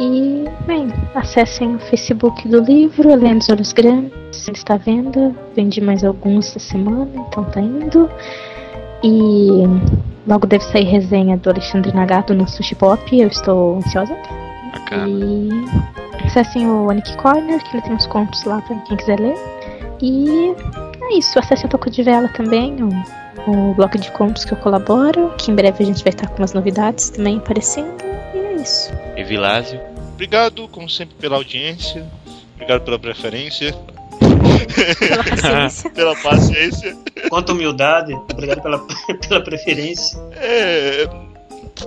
[0.00, 4.48] E, bem, acessem o Facebook do livro, Além dos Olhos Grandes.
[4.48, 5.34] Está à venda.
[5.54, 8.10] Vendi mais alguns essa semana, então tá indo.
[9.04, 9.64] E
[10.26, 13.20] logo deve sair resenha do Alexandre Nagato no Sushi Pop.
[13.20, 14.16] Eu estou ansiosa.
[14.72, 15.08] Bacana.
[15.08, 15.91] E
[16.32, 19.36] acessem o Aniki Corner, que ele tem uns contos lá pra quem quiser ler.
[20.00, 20.54] E
[21.02, 24.58] é isso, acessem o Toco de Vela também, o, o bloco de contos que eu
[24.58, 27.94] colaboro, que em breve a gente vai estar com umas novidades também aparecendo.
[28.34, 28.90] E é isso.
[29.16, 29.80] E Vilásio.
[30.14, 32.06] Obrigado, como sempre, pela audiência.
[32.54, 33.74] Obrigado pela preferência,
[34.98, 35.90] Pela paciência.
[35.90, 36.96] pela paciência.
[37.28, 38.14] Quanta humildade.
[38.14, 38.78] Obrigado pela,
[39.28, 40.18] pela preferência.
[40.36, 41.08] É.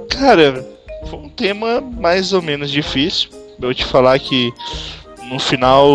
[0.10, 0.66] Cara,
[1.10, 3.30] foi um tema mais ou menos difícil.
[3.62, 4.54] Eu te falar que
[5.30, 5.90] no final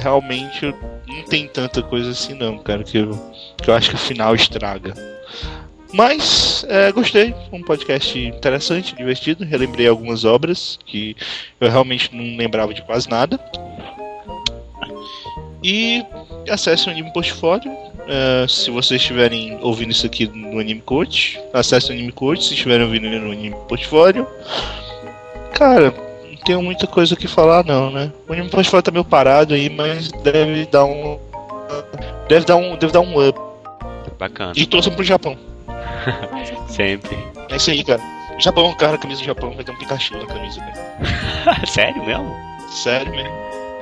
[0.00, 0.74] realmente
[1.06, 3.10] não tem tanta coisa assim não, cara, que eu,
[3.62, 4.94] que eu acho que o final estraga.
[5.92, 9.44] Mas é, gostei, um podcast interessante, divertido.
[9.44, 11.16] Relembrei algumas obras que
[11.60, 13.40] eu realmente não lembrava de quase nada.
[15.62, 16.04] E
[16.50, 17.74] acesse o Anime Portfólio.
[18.06, 22.44] É, se vocês estiverem ouvindo isso aqui no Anime Coach, acesse o Anime Coach.
[22.44, 24.26] Se estiverem ouvindo no Anime Portfólio,
[25.54, 25.90] cara,
[26.44, 28.12] tenho muita coisa que falar não, né?
[28.28, 31.18] O Anime Portfólio tá meio parado aí, mas deve dar um,
[32.28, 33.38] deve dar um, deve dar um up.
[34.18, 34.52] Bacana.
[34.56, 35.36] E torçam pro Japão.
[36.68, 37.16] Sempre.
[37.50, 38.00] É isso aí, cara.
[38.38, 41.66] Japão, cara, a camisa do Japão vai ter um Pikachu na camisa, cara.
[41.66, 42.36] Sério mesmo?
[42.68, 43.32] Sério mesmo.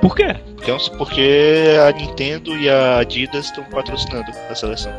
[0.01, 0.35] Por quê?
[0.55, 4.93] Porque, porque a Nintendo e a Adidas estão patrocinando a seleção.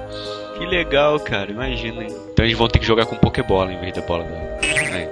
[0.58, 1.50] Que legal, cara.
[1.50, 2.14] Imagina, hein?
[2.32, 4.26] Então eles vão ter que jogar com Pokébola em vez da bola.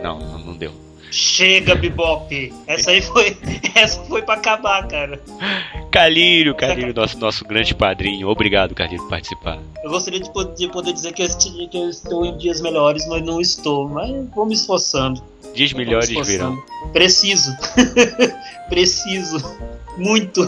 [0.03, 0.72] não, não deu.
[1.16, 2.52] Chega, Bebop.
[2.66, 3.34] Essa aí foi.
[3.74, 5.18] Essa foi pra acabar, cara.
[5.90, 8.28] Calírio, Calírio, nosso, nosso grande padrinho.
[8.28, 9.58] Obrigado, Calírio, por participar.
[9.82, 13.40] Eu gostaria de, po- de poder dizer que eu, estou em dias melhores, mas não
[13.40, 13.88] estou.
[13.88, 15.22] Mas vou me esforçando.
[15.54, 16.56] Dias me melhores esforçando.
[16.56, 16.92] virão.
[16.92, 17.56] Preciso.
[18.68, 19.56] Preciso.
[19.96, 20.46] Muito.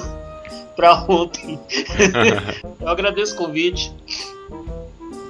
[0.76, 1.58] Pra ontem.
[2.80, 3.90] Eu agradeço o convite.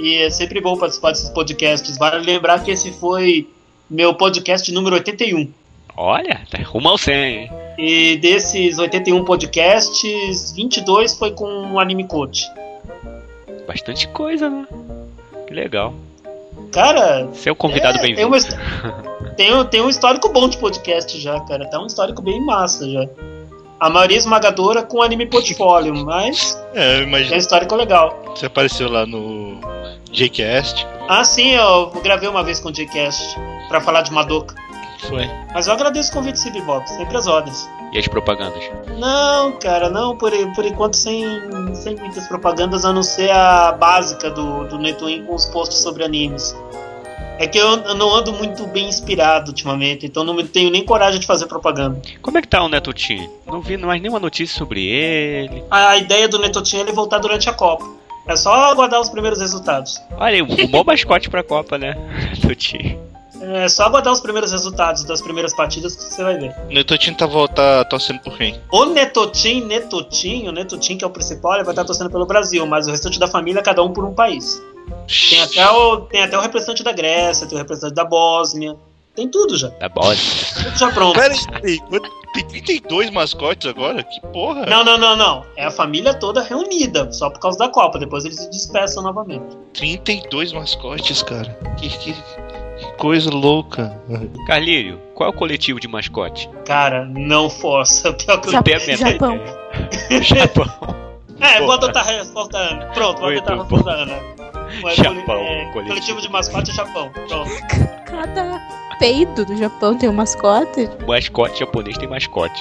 [0.00, 1.96] E é sempre bom participar desses podcasts.
[1.96, 3.48] Vale lembrar que esse foi
[3.90, 5.50] meu podcast número 81.
[5.96, 7.50] Olha, tá rumo ao 100, hein?
[7.78, 12.44] E desses 81 podcasts, 22 foi com o Anime Coach.
[13.66, 14.66] Bastante coisa, né?
[15.46, 15.94] Que legal.
[16.72, 18.36] Cara, um convidado é, tem, bem-vindo.
[19.36, 21.66] tem, um- tem um histórico bom de podcast já, cara.
[21.66, 23.06] Tá um histórico bem massa já.
[23.80, 27.36] A maioria esmagadora com anime portfólio, mas É, eu é imagino.
[27.36, 28.22] histórico legal.
[28.34, 29.60] Você apareceu lá no
[30.12, 30.86] Jcast.
[31.08, 33.36] Ah, sim, eu gravei uma vez com o J-Cast
[33.68, 34.54] pra falar de Madoka.
[35.08, 35.28] Foi.
[35.54, 37.68] Mas eu agradeço o convite, Cibi Bob, sempre as ordens.
[37.92, 38.62] E as propagandas?
[38.98, 41.24] Não, cara, não, por, por enquanto sem,
[41.74, 46.04] sem muitas propagandas, a não ser a básica do, do Netoin com os posts sobre
[46.04, 46.54] animes.
[47.38, 51.20] É que eu, eu não ando muito bem inspirado ultimamente, então não tenho nem coragem
[51.20, 52.02] de fazer propaganda.
[52.20, 53.30] Como é que tá o Netutin?
[53.46, 55.62] Não vi mais nenhuma notícia sobre ele.
[55.70, 57.86] A, a ideia do Netotin é ele voltar durante a Copa.
[58.28, 60.00] É só aguardar os primeiros resultados.
[60.16, 61.94] Olha, o o bom mascote pra Copa, né?
[62.36, 62.98] Netutin.
[63.40, 66.54] É só aguardar os primeiros resultados das primeiras partidas que você vai ver.
[66.68, 68.60] O Netotin tá, volta, torcendo por quem?
[68.70, 72.66] O Netotin, Netotin, o Netotin que é o principal, ele vai estar torcendo pelo Brasil,
[72.66, 74.60] mas o restante da família, cada um por um país.
[75.30, 78.76] Tem até o, tem até o representante da Grécia, tem o representante da Bósnia,
[79.18, 79.68] tem tudo já.
[79.68, 80.64] Da Bósnia.
[80.64, 81.18] Tudo já pronto.
[81.18, 81.80] Pera aí,
[82.34, 84.04] tem 32 mascotes agora?
[84.04, 84.64] Que porra?
[84.66, 85.44] Não, não, não, não.
[85.56, 87.98] É a família toda reunida, só por causa da Copa.
[87.98, 89.44] Depois eles se dispersam novamente.
[89.74, 91.52] 32 mascotes, cara.
[91.76, 94.00] Que, que, que coisa louca.
[94.46, 96.48] Carlírio, qual é o coletivo de mascote?
[96.64, 98.12] Cara, não força.
[98.24, 98.58] Pior que eu...
[98.58, 99.40] A menor Japão.
[100.22, 100.98] Japão.
[101.40, 101.72] É, vou Pô.
[101.72, 102.86] adotar a resposta Ana.
[102.86, 103.62] Pronto, vou adotar a bom.
[103.62, 104.37] resposta Ana.
[104.82, 105.88] Ué, Japão, é, coletivo.
[105.88, 107.10] coletivo de mascote é Japão.
[107.10, 107.50] Pronto.
[108.06, 108.60] Cada
[108.98, 110.88] peido do Japão tem um mascote.
[111.04, 112.60] O mascote japonês tem mascote.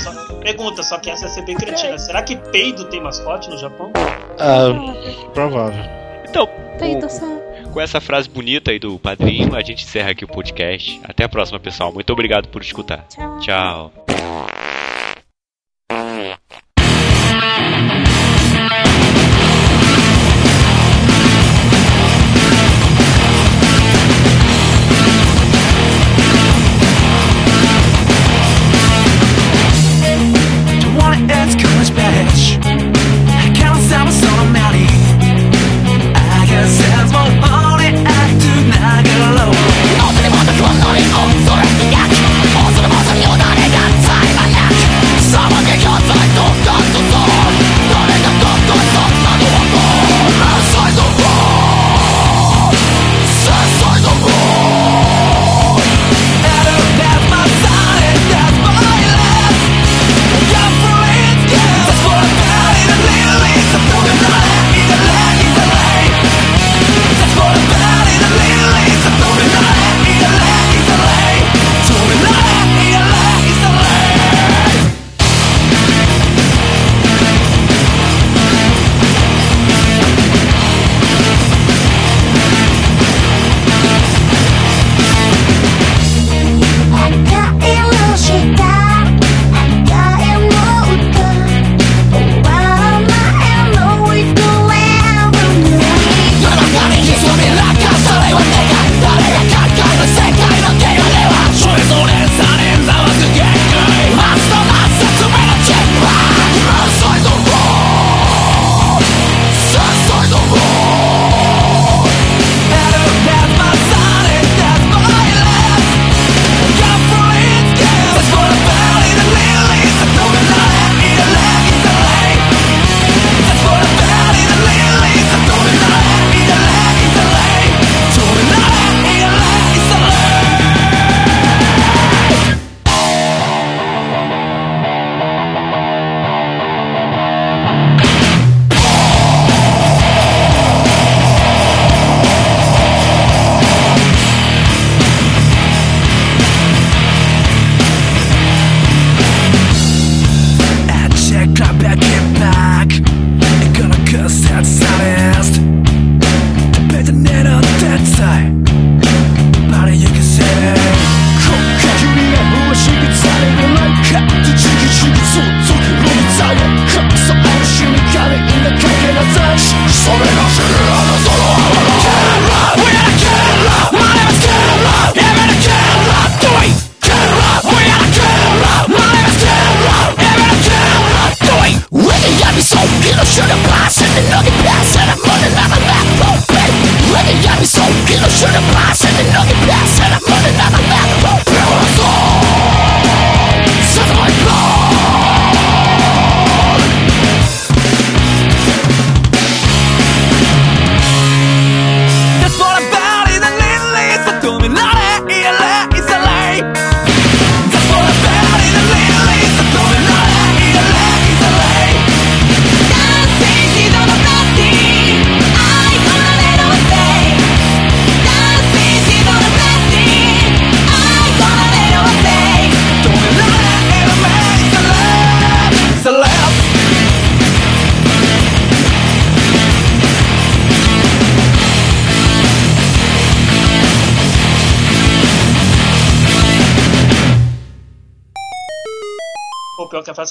[0.00, 1.98] Só- Pergunta, só que essa é ser bem cretina.
[1.98, 3.92] Será que peido tem mascote no Japão?
[4.38, 4.68] Ah,
[5.34, 5.82] provável.
[6.28, 6.48] Então,
[6.78, 7.26] Peido só.
[7.72, 11.00] com essa frase bonita aí do padrinho, a gente encerra aqui o podcast.
[11.04, 11.92] Até a próxima, pessoal.
[11.92, 13.04] Muito obrigado por escutar.
[13.08, 13.38] Tchau.
[13.40, 13.92] Tchau.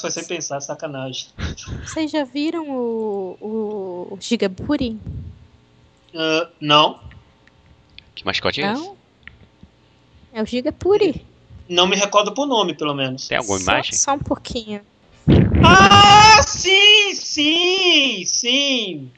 [0.00, 1.26] foi sem pensar, sacanagem.
[1.84, 4.98] Vocês já viram o, o, Gigaburi?
[6.14, 7.00] Ah, não,
[8.14, 8.90] Que mascote é esse?
[10.32, 11.24] É o Gigapuri.
[11.68, 13.28] não me recordo por nome, pelo menos.
[13.28, 13.92] Tem alguma Só- imagem?
[13.94, 14.80] Só, um pouquinho.
[15.64, 19.10] Ah, sim, sim, sim.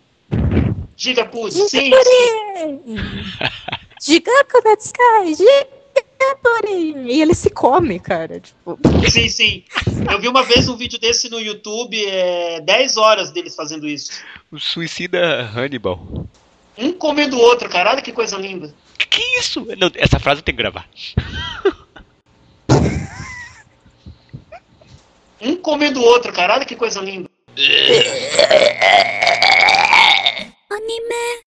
[0.96, 1.84] Diga, Puz, sim, sim.
[1.84, 2.80] Gigapuri!
[4.02, 4.76] Gigaku no
[7.10, 8.40] e ele se come, cara.
[8.40, 8.78] Tipo...
[9.10, 9.64] Sim, sim.
[10.10, 14.12] Eu vi uma vez um vídeo desse no YouTube, é 10 horas deles fazendo isso.
[14.50, 16.26] O suicida Hannibal.
[16.78, 18.72] Um comendo o outro, caralho, que coisa linda.
[18.96, 19.66] Que, que é isso?
[19.76, 20.88] Não, essa frase eu tenho que gravar.
[25.40, 27.28] um comendo o outro, caralho, que coisa linda.
[30.70, 31.42] Anime,